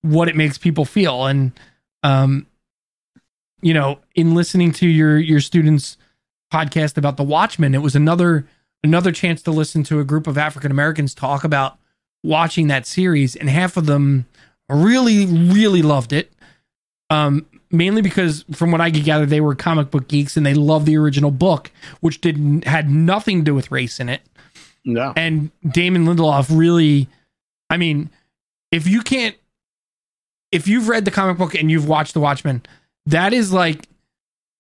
[0.02, 1.26] what it makes people feel.
[1.26, 1.52] And
[2.02, 2.46] um
[3.60, 5.96] you know in listening to your your students
[6.52, 8.46] podcast about the watchmen it was another
[8.82, 11.78] another chance to listen to a group of African Americans talk about
[12.22, 14.26] watching that series, and half of them
[14.68, 16.32] really, really loved it.
[17.10, 20.54] Um, mainly because from what I could gather, they were comic book geeks and they
[20.54, 21.70] loved the original book,
[22.00, 24.22] which didn't had nothing to do with race in it.
[24.84, 25.12] No.
[25.16, 27.08] And Damon Lindelof really,
[27.70, 28.10] I mean,
[28.72, 29.36] if you can't,
[30.52, 32.62] if you've read the comic book and you've watched The Watchmen,
[33.06, 33.88] that is like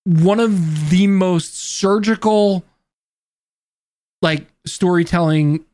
[0.04, 2.64] one of the most surgical,
[4.22, 5.64] like storytelling.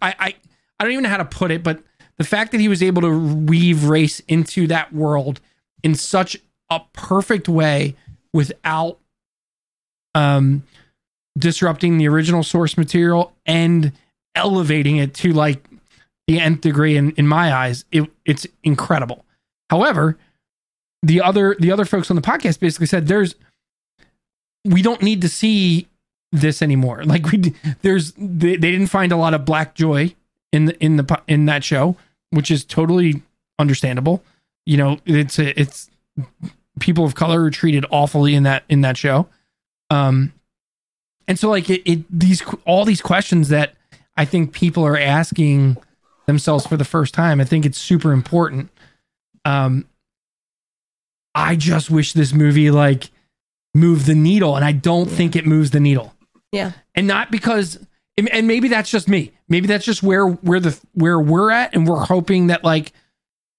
[0.00, 0.34] I I
[0.78, 1.82] I don't even know how to put it, but
[2.18, 5.40] the fact that he was able to weave race into that world
[5.82, 6.36] in such
[6.70, 7.96] a perfect way
[8.32, 8.98] without
[10.14, 10.62] um
[11.38, 13.92] disrupting the original source material and
[14.34, 15.66] elevating it to like
[16.26, 19.24] the nth degree in, in my eyes it, it's incredible
[19.70, 20.18] however
[21.02, 23.34] the other the other folks on the podcast basically said there's
[24.64, 25.88] we don't need to see
[26.32, 27.04] this anymore.
[27.12, 30.14] Like we there's they, they didn't find a lot of black joy
[30.52, 31.96] in the in the in that show
[32.30, 33.22] which is totally
[33.58, 34.24] understandable.
[34.66, 35.90] You know it's a, it's
[36.80, 39.28] people of color are treated awfully in that in that show.
[39.90, 40.32] Um
[41.28, 43.74] and so like it, it these all these questions that
[44.16, 45.76] i think people are asking
[46.26, 48.70] themselves for the first time i think it's super important.
[49.44, 49.86] Um
[51.34, 53.10] i just wish this movie like
[53.74, 56.14] moved the needle and i don't think it moves the needle
[56.52, 56.72] Yeah.
[56.94, 57.78] and not because
[58.18, 59.32] and maybe that's just me.
[59.48, 62.92] Maybe that's just where where the where we're at and we're hoping that like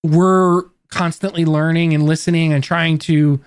[0.04, 3.42] we're constantly learning and listening and trying to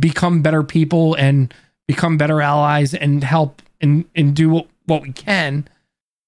[0.00, 1.52] become better people and
[1.86, 5.68] become better allies and help and and do what, what we can.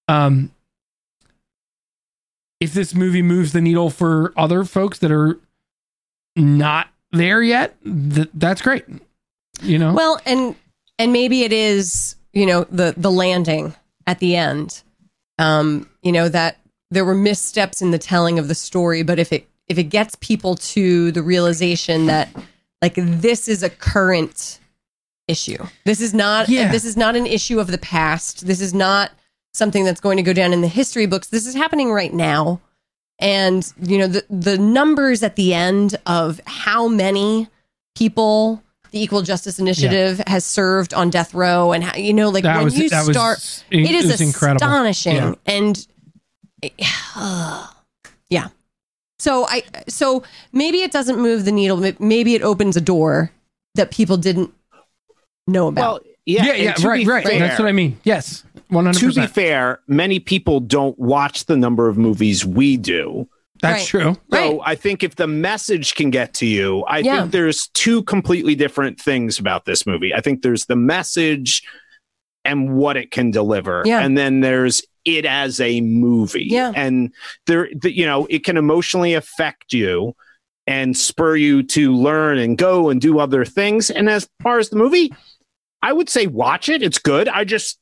[0.06, 0.52] Um
[2.60, 5.40] if this movie moves the needle for other folks that are
[6.36, 8.84] not there yet th- that's great
[9.62, 9.92] you know?
[9.92, 10.54] Well, and
[10.98, 13.74] and maybe it is, you know, the the landing
[14.06, 14.82] at the end.
[15.38, 16.58] Um, you know, that
[16.90, 20.16] there were missteps in the telling of the story, but if it if it gets
[20.16, 22.28] people to the realization that
[22.82, 24.58] like this is a current
[25.28, 25.64] issue.
[25.84, 26.70] This is not Yeah.
[26.72, 28.46] this is not an issue of the past.
[28.46, 29.12] This is not
[29.54, 31.28] something that's going to go down in the history books.
[31.28, 32.60] This is happening right now.
[33.20, 37.48] And you know, the the numbers at the end of how many
[37.96, 42.44] people the Equal Justice Initiative has served on death row and how you know like
[42.44, 45.34] that when was you that start was it is was astonishing Yeah.
[45.46, 45.86] and
[48.30, 48.48] yeah.
[49.18, 50.22] So i so
[50.52, 51.80] maybe it doesn't move the needle.
[51.80, 53.30] But maybe it opens a door
[53.74, 54.52] that people didn't
[55.46, 56.02] know about.
[56.02, 57.26] Well, yeah, yeah yeah right right.
[57.26, 57.98] Fair- that's what i mean.
[58.04, 63.28] Yes 100% To be fair, many people don't watch the number of movies we do.
[63.60, 64.02] That's Right.
[64.02, 64.50] true Right.
[64.50, 67.20] So I think if the message can get to you, I Yeah.
[67.20, 70.14] think there's two completely different things about this movie.
[70.14, 71.62] I think there's the message
[72.44, 74.00] and what it can deliver, Yeah.
[74.00, 76.44] and then there's it as a movie.
[76.44, 76.72] Yeah.
[76.76, 77.12] and
[77.46, 80.14] there, the, you know, it can emotionally affect you
[80.66, 83.90] and spur you to learn and go and do other things.
[83.90, 85.12] And as far as the movie,
[85.82, 86.82] I would say watch it.
[86.82, 87.28] It's good.
[87.28, 87.78] I just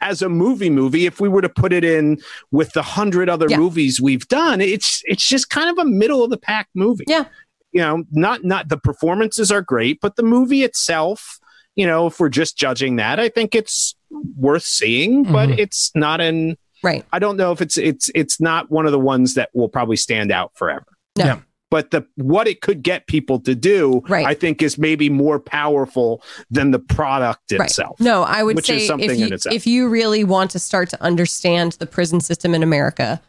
[0.00, 2.18] as a movie movie if we were to put it in
[2.50, 3.58] with the hundred other Yeah.
[3.58, 7.24] movies we've done it's it's just kind of a middle of the pack movie Yeah.
[7.72, 11.38] you know not not the performances are great but the movie itself
[11.76, 13.94] you know if we're just judging that i think it's
[14.36, 15.58] worth seeing but Mhm.
[15.58, 18.98] it's not an right i don't know if it's it's it's not one of the
[18.98, 20.86] ones that will probably stand out forever
[21.18, 21.24] No.
[21.24, 21.38] Yeah.
[21.70, 24.26] But the what it could get people to do Right.
[24.26, 28.66] i think is maybe more powerful than the product right itself no i would which
[28.66, 29.54] say is something if you, in itself.
[29.54, 33.20] if you really want to start to understand the prison system in america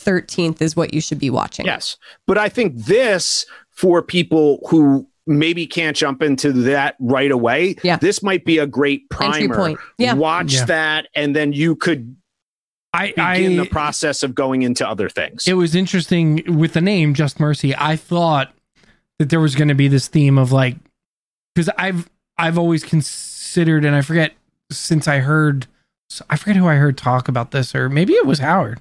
[0.00, 1.96] 13th is what you should be watching Yes.
[2.26, 7.96] But I think this for people who maybe can't jump into that right away, Yeah.
[7.96, 9.56] this might be a great entry primer.
[9.56, 10.64] point yeah Watch Yeah.
[10.66, 12.14] that and then you could
[12.98, 15.46] i begin i the process of going into other things.
[15.46, 18.52] it was interesting with the name just mercy i thought
[19.18, 20.76] that there was going to be this theme of like
[21.54, 24.32] because i've i've always considered and i forget
[24.70, 25.66] since i heard
[26.30, 28.80] i forget who i heard talk about this or maybe it was howard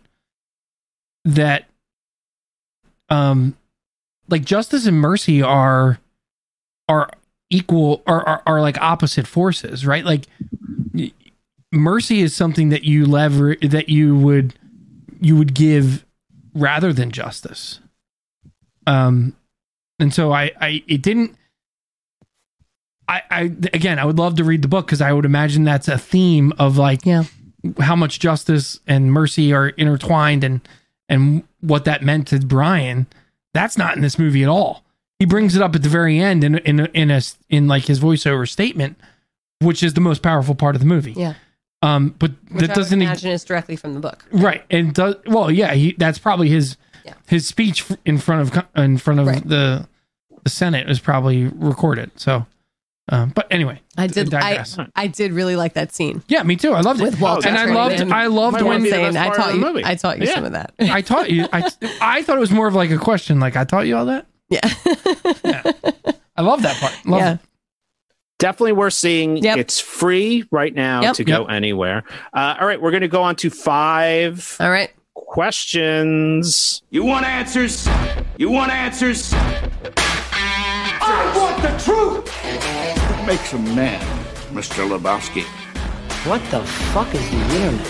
[1.26, 1.65] that
[3.09, 3.55] um
[4.30, 5.99] like justice and mercy are
[6.88, 7.09] are
[7.49, 10.26] equal are are, are like opposite forces right like
[11.72, 14.53] mercy is something that you lever that you would
[15.20, 16.05] you would give
[16.53, 17.80] rather than justice
[18.86, 19.36] um
[19.99, 21.36] and so i i it didn't
[23.07, 23.41] i i
[23.74, 26.53] again i would love to read the book because i would imagine that's a theme
[26.57, 27.24] of like Yeah.
[27.80, 30.61] how much justice and mercy are intertwined and
[31.09, 33.07] and what that meant to bryan
[33.53, 34.84] that's not in this movie at all
[35.20, 37.99] he brings it up at the very end in in in a in like his
[37.99, 38.97] voiceover statement
[39.59, 41.34] which is the most powerful part of the movie Yeah.
[41.84, 44.25] Um, but Which that I doesn't would e- imagine is directly from the book.
[44.32, 46.75] right and does well yeah he, that's probably his
[47.05, 47.13] Yeah.
[47.28, 49.47] his speech in front of in front of Right.
[49.47, 49.88] the
[50.43, 52.47] the senate is probably recorded so
[53.09, 54.34] um, but anyway I did.
[54.34, 54.65] I.
[54.95, 57.47] I did really like that scene yeah me too i loved it with Walter.
[57.47, 58.11] and i loved Tremaine.
[58.13, 59.61] i loved when saying, I taught you.
[59.61, 59.84] movie.
[59.86, 60.34] I taught you Yeah.
[60.34, 60.73] some of that.
[60.80, 61.69] i taught you I,
[62.01, 64.25] I thought it was more of like a question like i taught you all that
[64.49, 64.61] yeah.
[66.36, 67.34] i love that part love Yeah.
[67.36, 67.39] it.
[68.40, 69.38] Definitely worth seeing.
[69.38, 69.58] Yep.
[69.58, 71.16] It's free right now Yep.
[71.16, 72.04] to go anywhere.
[72.34, 74.92] Uh, all right, we're going to go on to five All right.
[75.16, 76.84] questions.
[76.92, 77.88] You want answers?
[78.38, 79.34] You want answers?
[79.34, 82.30] I want the truth!
[83.10, 84.00] What makes a man,
[84.54, 84.88] Mr.
[84.88, 85.44] Lebowski?
[86.30, 86.62] What the
[86.94, 87.88] fuck is the internet?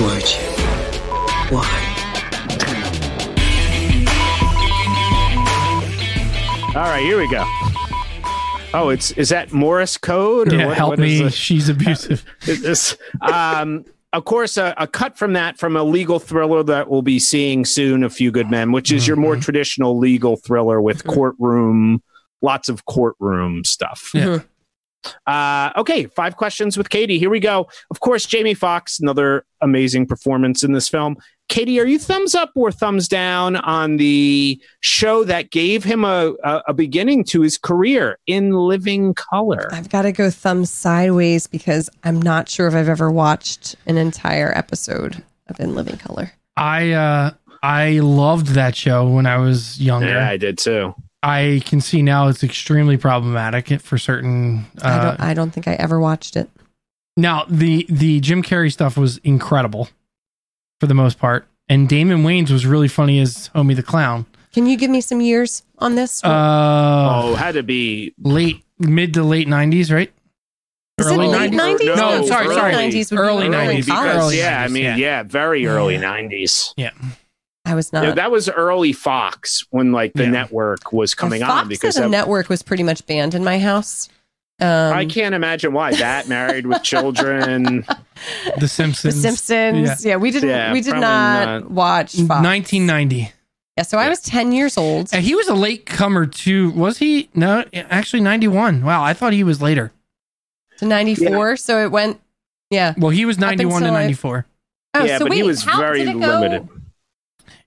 [0.00, 1.56] Why'd you?
[1.56, 1.82] Why?
[6.74, 7.42] All right, here we go.
[8.76, 10.52] Oh, it's is that Morse code?
[10.52, 11.34] yeah what- help what is me this?
[11.46, 16.18] she's abusive Is this- um, of course, a, a cut from that from a legal
[16.18, 19.98] thriller that we'll be seeing soon, A Few Good Men, which is your more traditional
[19.98, 22.02] legal thriller with courtroom,
[22.40, 24.10] lots of courtroom stuff.
[24.14, 24.38] Yeah.
[25.26, 27.18] Uh, okay, five questions with Katie.
[27.18, 27.68] Here we go.
[27.90, 31.16] Of course, Jamie Foxx, another amazing performance in this film.
[31.48, 36.34] Katie, are you thumbs up or thumbs down on the show that gave him a,
[36.42, 39.68] a, a beginning to his career in Living Color?
[39.72, 43.96] I've got to go thumbs sideways because I'm not sure if I've ever watched an
[43.96, 46.32] entire episode of In Living Color.
[46.56, 47.30] i uh
[47.62, 50.94] i loved that show when i was younger Yeah, I did too.
[51.22, 54.66] I can see now it's extremely problematic for certain.
[54.80, 55.20] Uh, I don't.
[55.30, 56.48] I don't think I ever watched it.
[57.16, 59.88] now the the Jim Carrey stuff was incredible
[60.80, 64.26] for the most part, and Damon Wayans was really funny as Homie the Clown.
[64.52, 66.22] Can you give me some years on this?
[66.24, 70.12] Uh, Oh, had to be late mid to late nineties, right?
[70.98, 71.84] Is it late 90s?
[71.94, 72.74] No, sorry, sorry.
[72.74, 74.96] Late 90s would Early when we 90s, because Early yeah, I mean, yeah.
[74.96, 76.72] yeah, very early nineties.
[76.78, 76.92] Yeah,
[77.66, 78.04] I was not.
[78.04, 80.30] Yeah, that was early Fox when like the Yeah.
[80.30, 83.58] network was coming Fox on because as a network was pretty much banned in my
[83.58, 84.08] house.
[84.58, 87.84] Um, I can't imagine why that married with children.
[88.58, 89.14] The Simpsons.
[89.14, 89.40] The Simpsons.
[89.88, 90.04] Simpsons.
[90.06, 90.48] Yeah, we didn't.
[90.48, 91.70] Yeah, we did not, not.
[91.70, 92.42] watch Fox.
[92.42, 93.30] Nineteen ninety.
[93.76, 95.10] Yeah, so I was ten years old.
[95.12, 96.70] And he was a late comer too.
[96.70, 97.28] Was he?
[97.34, 98.82] No, actually ninety one.
[98.82, 99.92] Wow, I thought he was later.
[100.78, 101.56] to ninety four.
[101.58, 102.18] So it went.
[102.70, 102.94] Yeah.
[102.96, 104.46] Well, he was ninety one to until I- ninety four.
[104.94, 106.40] Oh, yeah, so but wait, he was very did go?
[106.40, 106.66] limited.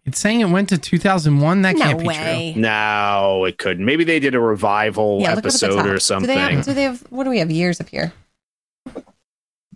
[0.10, 1.62] It's saying it went to two thousand one.
[1.62, 2.54] That No can't be way.
[2.58, 3.86] No, it couldn't.
[3.86, 5.86] Maybe they did a revival Yeah, look up at the episode top.
[5.86, 6.28] or Do something.
[6.28, 7.00] they, have, do they have?
[7.12, 8.12] What do we have years up here?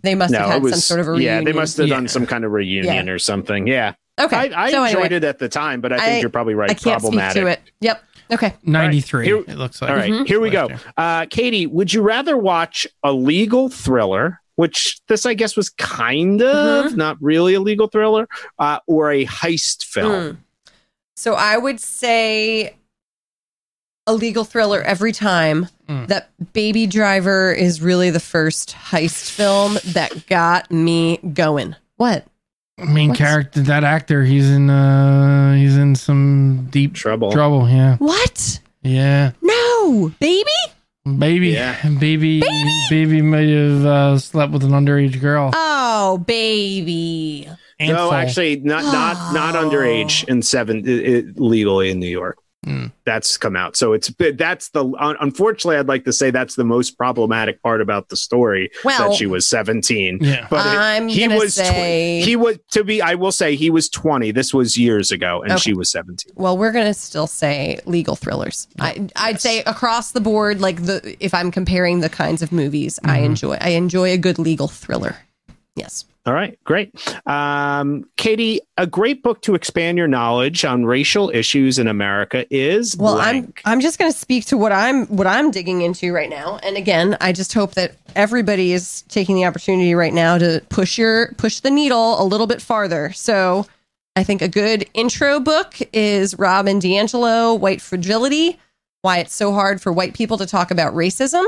[0.02, 1.30] They must have had was some sort of a yeah.
[1.36, 1.44] reunion.
[1.44, 1.94] They must have Yeah.
[1.94, 3.66] done some kind of reunion or something.
[3.66, 6.18] Yeah, Okay, I, I so enjoyed anyway, it at the time, but I think I-
[6.20, 6.70] you're probably right.
[6.70, 7.30] I can't problematic.
[7.32, 7.60] speak to it.
[7.80, 8.04] Yep.
[8.32, 8.54] Okay.
[8.64, 9.26] Ninety three.
[9.26, 9.90] Here- It looks like.
[9.90, 10.26] All right, Mhm.
[10.26, 10.68] here we go.
[10.96, 16.42] Uh, Katie, would you rather watch a legal thriller, which this I guess was kind
[16.42, 16.96] of Mm-hmm.
[16.96, 18.28] not really a legal thriller,
[18.58, 20.12] uh, or a heist film?
[20.12, 20.36] Mm.
[21.16, 22.76] So I would say
[24.06, 25.68] a legal thriller every time.
[25.88, 26.06] Mm.
[26.08, 31.76] That Baby Driver is really the first heist film that got me going.
[31.96, 32.26] What?
[32.78, 37.30] main What's- character that actor he's in uh he's in some deep Trouble.
[37.30, 38.58] trouble yeah What?
[38.82, 40.50] yeah No, baby.
[41.04, 41.76] Baby Yeah.
[42.00, 42.42] baby
[42.88, 47.48] baby, might have uh, slept with an underage girl Oh, baby.
[47.78, 49.68] And no, actually, not not not Oh.
[49.68, 52.38] underage in seven it, it, legally in New York.
[52.64, 52.92] Mm.
[53.04, 53.76] That's come out.
[53.76, 54.84] So it's that's the
[55.20, 59.16] unfortunately, I'd like to say that's the most problematic part about the story Well, that
[59.16, 60.18] she was seventeen.
[60.20, 61.62] yeah But it- I'm he gonna was tw-
[62.24, 63.02] he was to be.
[63.02, 64.30] I will say he was twenty.
[64.32, 65.60] This was years ago, and Okay.
[65.60, 66.32] she was seventeen.
[66.36, 68.66] Well, we're gonna still say legal thrillers.
[68.80, 72.98] I, I'd say across the board, like the if I'm comparing the kinds of movies
[73.04, 73.24] I Mm-hmm.
[73.26, 75.16] enjoy, I enjoy a good legal thriller.
[75.76, 76.04] Yes.
[76.26, 76.90] All right, great.
[77.26, 82.96] Um, Katie, a great book to expand your knowledge on racial issues in America is
[82.96, 83.60] Well, blank.
[83.66, 86.58] I'm I'm just going to speak to what I'm what I'm digging into right now.
[86.62, 90.96] And again, I just hope that everybody is taking the opportunity right now to push
[90.96, 93.12] your push the needle a little bit farther.
[93.12, 93.66] So,
[94.16, 98.58] I think a good intro book is Robin DiAngelo, White Fragility:
[99.02, 101.44] Why It's So Hard for White People to Talk About Racism.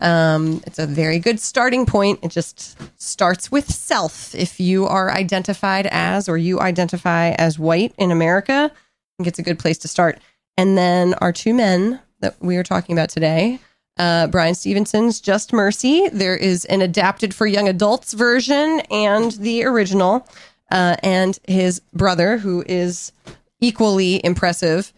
[0.00, 2.20] Um, it's a very good starting point.
[2.22, 4.34] It just starts with self.
[4.34, 9.38] If you are identified as or you identify as white in America, I think it's
[9.38, 10.18] a good place to start.
[10.56, 13.58] And then our two men that we are talking about today,
[13.98, 16.08] uh, Bryan Stevenson's Just Mercy.
[16.08, 20.26] There is an adapted for young adults version and the original,
[20.70, 23.12] uh, and his brother, who is
[23.60, 24.92] equally impressive,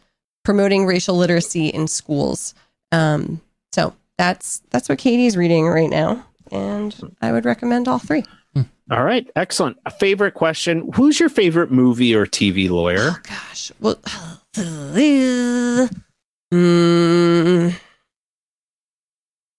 [0.44, 2.54] promoting racial literacy in schools.
[2.92, 3.40] Um,
[3.72, 6.24] so that's that's what Katie's reading right now.
[6.50, 8.24] and I would recommend all three.
[8.88, 9.78] All right, excellent.
[9.84, 13.10] A favorite question: Who's your favorite movie or TV lawyer?
[13.14, 13.96] Oh gosh, well,
[16.52, 17.74] mm,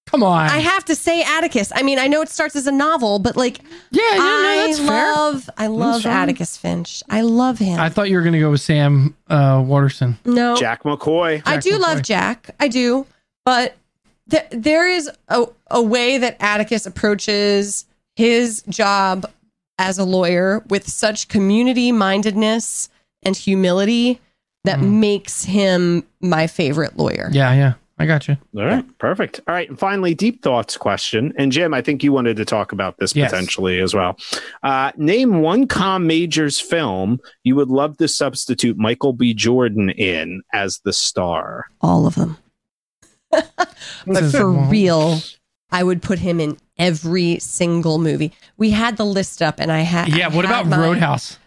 [0.08, 0.48] Come on.
[0.50, 1.74] I have to say Atticus.
[1.76, 3.60] I mean, I know it starts as a novel, but like,
[3.92, 4.88] yeah, yeah, no, I that's fair.
[5.14, 6.06] love, I love.
[6.06, 7.04] Atticus Finch.
[7.10, 7.78] I love him.
[7.78, 10.18] I thought you were going to go with Sam uh, Waterson.
[10.24, 11.42] no, Jack McCoy.
[11.46, 11.80] I do McCoy.
[11.80, 12.56] love Jack.
[12.62, 13.06] I do,
[13.44, 13.76] but
[14.30, 19.30] th- there is a, a way that Atticus approaches his job
[19.80, 22.90] as a lawyer with such community mindedness
[23.24, 24.20] and humility
[24.64, 27.30] that makes him my favorite lawyer.
[27.32, 27.74] Yeah, yeah.
[28.00, 28.38] I got you.
[28.56, 29.40] All right, perfect.
[29.48, 31.34] All right, and finally, deep thoughts question.
[31.36, 33.32] And Jim, I think you wanted to talk about this Yes.
[33.32, 34.18] potentially as well.
[34.62, 39.34] Uh, name one Com Majors film you would love to substitute Michael B.
[39.34, 41.66] Jordan in as the star.
[41.82, 42.38] All of them.
[43.32, 45.20] But for real,
[45.72, 48.34] I would put him in every single movie.
[48.58, 50.10] We had the list up, and I had.
[50.10, 50.80] Yeah, I what had about mine.
[50.80, 51.38] Roadhouse?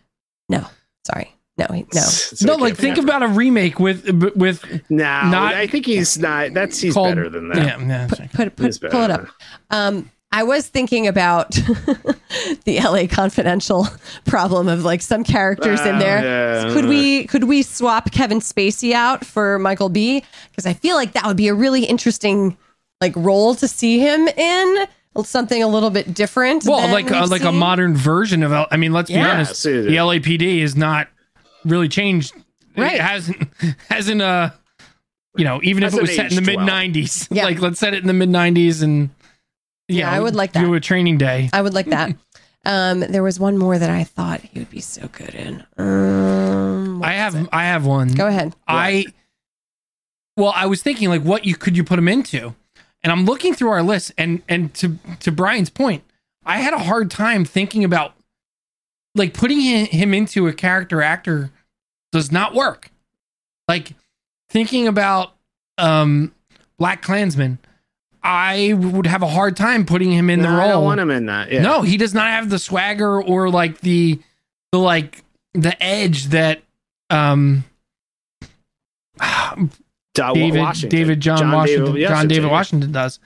[0.49, 0.67] No,
[1.07, 2.03] sorry, no, he- no.
[2.03, 6.53] It's No, like think about a remake with with No, not- I think he's not.
[6.55, 7.57] That's he's called- better than that.
[7.59, 9.27] Yeah, yeah, Put, put, put, pull it up.
[9.71, 11.51] Um, I was thinking about
[12.65, 13.89] the LA Confidential
[14.27, 16.23] problem of like some characters in Oh, there.
[16.67, 16.73] yeah.
[16.73, 20.23] Could we could we swap Kevin Spacey out for Michael B?
[20.51, 22.57] Because I feel like that would be a really interesting
[23.01, 24.87] like role to see him in
[25.25, 26.65] something a little bit different.
[26.65, 28.53] well, than like uh, we've like a modern version of.
[28.53, 29.65] L- I mean, let's be honest.
[29.65, 31.09] The LAPD is not
[31.65, 32.35] really changed.
[32.77, 32.95] Right.
[32.95, 33.49] It hasn't
[33.89, 34.51] hasn't uh
[35.37, 37.27] you know even if it was set in the mid '90s.
[37.33, 37.45] Yeah.
[37.47, 39.11] Like let's set it in the mid '90s and
[39.91, 40.65] Yeah, I would like that.
[40.65, 41.51] Do a training day.
[41.53, 42.15] I would like that.
[42.65, 45.65] Um, there was one more that I thought he would be so good in.
[45.79, 47.49] Um, I have?
[47.53, 48.09] I have one.
[48.13, 48.55] Go ahead.
[48.69, 49.07] I
[50.37, 52.55] well, I was thinking like what you could you put him into,
[53.03, 56.05] and I'm looking through our list, and and to to Brian's point,
[56.45, 58.15] I had a hard time thinking about
[59.15, 61.51] like putting him into a character actor
[62.13, 62.91] does not work.
[63.69, 63.95] Like
[64.49, 65.33] thinking about
[65.79, 66.35] um
[66.81, 67.59] BlacKkKlansman,
[68.23, 70.61] I would have a hard time putting him in No, the role.
[70.61, 71.51] I don't want him in that.
[71.51, 71.63] Yeah.
[71.63, 74.21] No, he does not have the swagger or like the
[74.73, 76.63] the like the edge that
[77.09, 77.65] um
[80.15, 80.99] Da- David Washington.
[80.99, 82.51] David John, Washington David- John David yeah.
[82.51, 83.19] Washington does.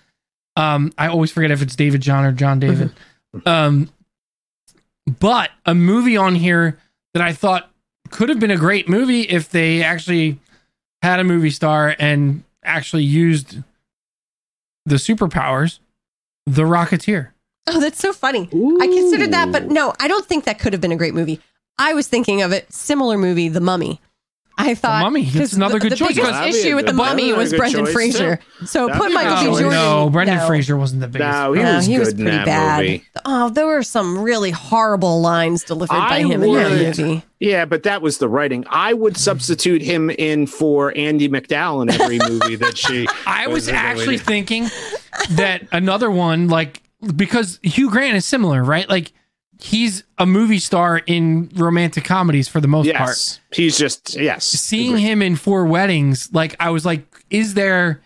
[0.57, 2.93] Um I always forget if it's David John or John David.
[3.47, 3.91] um
[5.21, 6.79] but a movie on here
[7.15, 7.71] that I thought
[8.11, 10.39] could have been a great movie if they actually
[11.03, 13.59] had a movie star and actually used
[14.87, 15.79] the superpowers,
[16.47, 17.31] The Rocketeer.
[17.67, 18.49] Oh, that's so funny.
[18.53, 21.41] I considered that, but no, I don't think that could have been a great movie.
[21.79, 24.01] I was thinking of it similar movie, The Mummy.
[24.57, 26.09] I thought Mummy, that's 'cause another the, good the choice.
[26.11, 28.41] biggest That'd be a issue with the Mummy that'd be a was Brendan choice, Fraser.
[28.65, 29.41] So That'd put Michael a B.
[29.41, 29.61] good no, choice.
[29.63, 29.71] Jordan.
[29.81, 30.47] no, Brendan no.
[30.47, 31.29] Fraser wasn't the biggest.
[31.33, 32.79] No, he No, was he good was in pretty that bad.
[32.85, 33.05] movie.
[33.25, 37.23] Oh, there were some really horrible lines delivered by I him in that would- movie.
[37.41, 38.65] Yeah, but that was the writing.
[38.71, 43.09] I would substitute him in for Andie MacDowell in every movie that she.
[43.27, 44.69] I was in the actually thinking
[45.31, 46.81] that another one, like
[47.17, 48.89] because Hugh Grant is similar, right?
[48.89, 49.13] Like
[49.61, 53.09] he's a movie star in romantic comedies for the most part.
[53.11, 54.45] Yes, he's just yes.
[54.45, 58.01] Seeing him in Four Weddings, like I was like, is there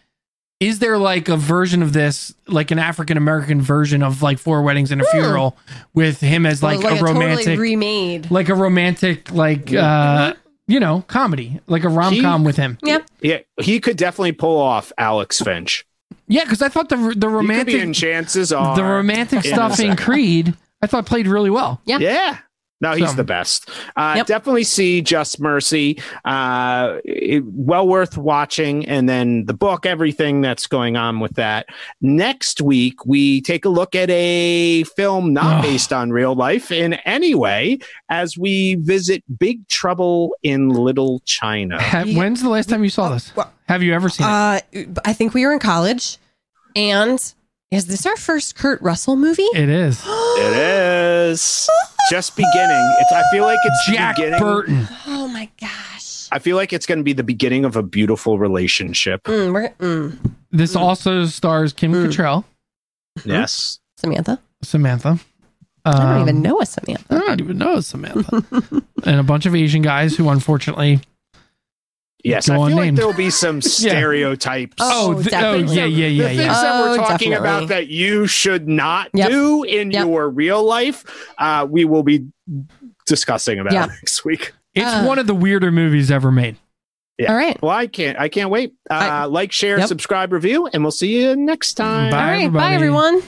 [0.61, 4.63] is there like a version of this, like an African American version of like Four
[4.63, 5.57] Weddings and a Funeral
[5.95, 8.31] with him as like, Or a romantic totally remade.
[8.31, 10.35] like a romantic like uh
[10.67, 12.77] you know, comedy, like a rom-com with him.
[12.83, 13.07] Yep.
[13.23, 15.87] Yeah, he could definitely pull off Alex Finch.
[16.27, 19.47] Yeah, cuz I thought the the He could be romantic in chances are the romantic
[19.47, 19.97] in stuff in.
[19.97, 21.81] Creed, I thought played really well.
[21.85, 21.99] Yeah.
[21.99, 22.39] Yeah.
[22.81, 23.69] No, he's So- the best.
[23.97, 24.27] Uh, Yep.
[24.29, 26.01] Definitely see Just Mercy.
[26.25, 28.87] Uh, it- well worth watching.
[28.87, 31.67] And then the book, everything that's going on with that.
[32.01, 35.69] Next week, we take a look at a film not Oh.
[35.69, 37.81] based on real life in any way
[38.11, 41.83] as we visit Big Trouble in Little China.
[42.15, 43.33] When's the last time you saw this?
[43.69, 44.31] Have you ever seen it?
[44.31, 46.19] Uh, I think we were in college,
[46.77, 47.19] and
[47.71, 49.43] is this our first Kurt Russell movie?
[49.55, 50.03] It is.
[50.39, 51.69] It is
[52.11, 52.95] just beginning.
[53.01, 53.13] It's.
[53.13, 54.39] I feel like it's Jack beginning.
[54.39, 54.87] Burton.
[55.07, 56.29] Oh my gosh!
[56.31, 59.25] I feel like it's going to be the beginning of a beautiful relationship.
[59.25, 60.35] Mm, we're, mm.
[60.53, 62.07] This also stars Kim Mm.
[62.07, 62.45] Cattrall,
[63.25, 63.81] Yes.
[63.97, 64.41] Samantha.
[64.63, 65.19] Samantha.
[65.85, 67.05] I don't Um, even know a Samantha.
[67.17, 68.45] I don't even know a Samantha.
[69.05, 71.01] and a bunch of Asian guys who unfortunately.
[72.25, 74.75] Yes, I feel like there'll be some stereotypes.
[74.81, 75.77] Oh, th- oh definitely.
[75.77, 76.39] yeah, yeah, yeah, the yeah.
[76.43, 77.37] things that we're Oh, talking definitely.
[77.37, 79.29] about that you should not Yep.
[79.31, 80.05] do in Yep.
[80.07, 81.05] your real life,
[81.39, 82.27] uh, we will be
[83.07, 83.87] discussing about Yeah.
[84.01, 84.53] next week.
[84.75, 85.05] It's Uh.
[85.05, 86.57] one of the weirder movies ever made.
[87.19, 87.31] Yeah.
[87.33, 87.61] All right.
[87.63, 88.19] Well, I can't.
[88.19, 88.75] I can't wait.
[88.91, 89.89] Uh, I- like, share, Yep.
[89.89, 92.11] subscribe, review, and we'll see you next time.
[92.11, 92.17] Bye.
[92.19, 92.45] All right.
[92.45, 92.67] everybody.
[92.67, 93.23] Bye, everyone.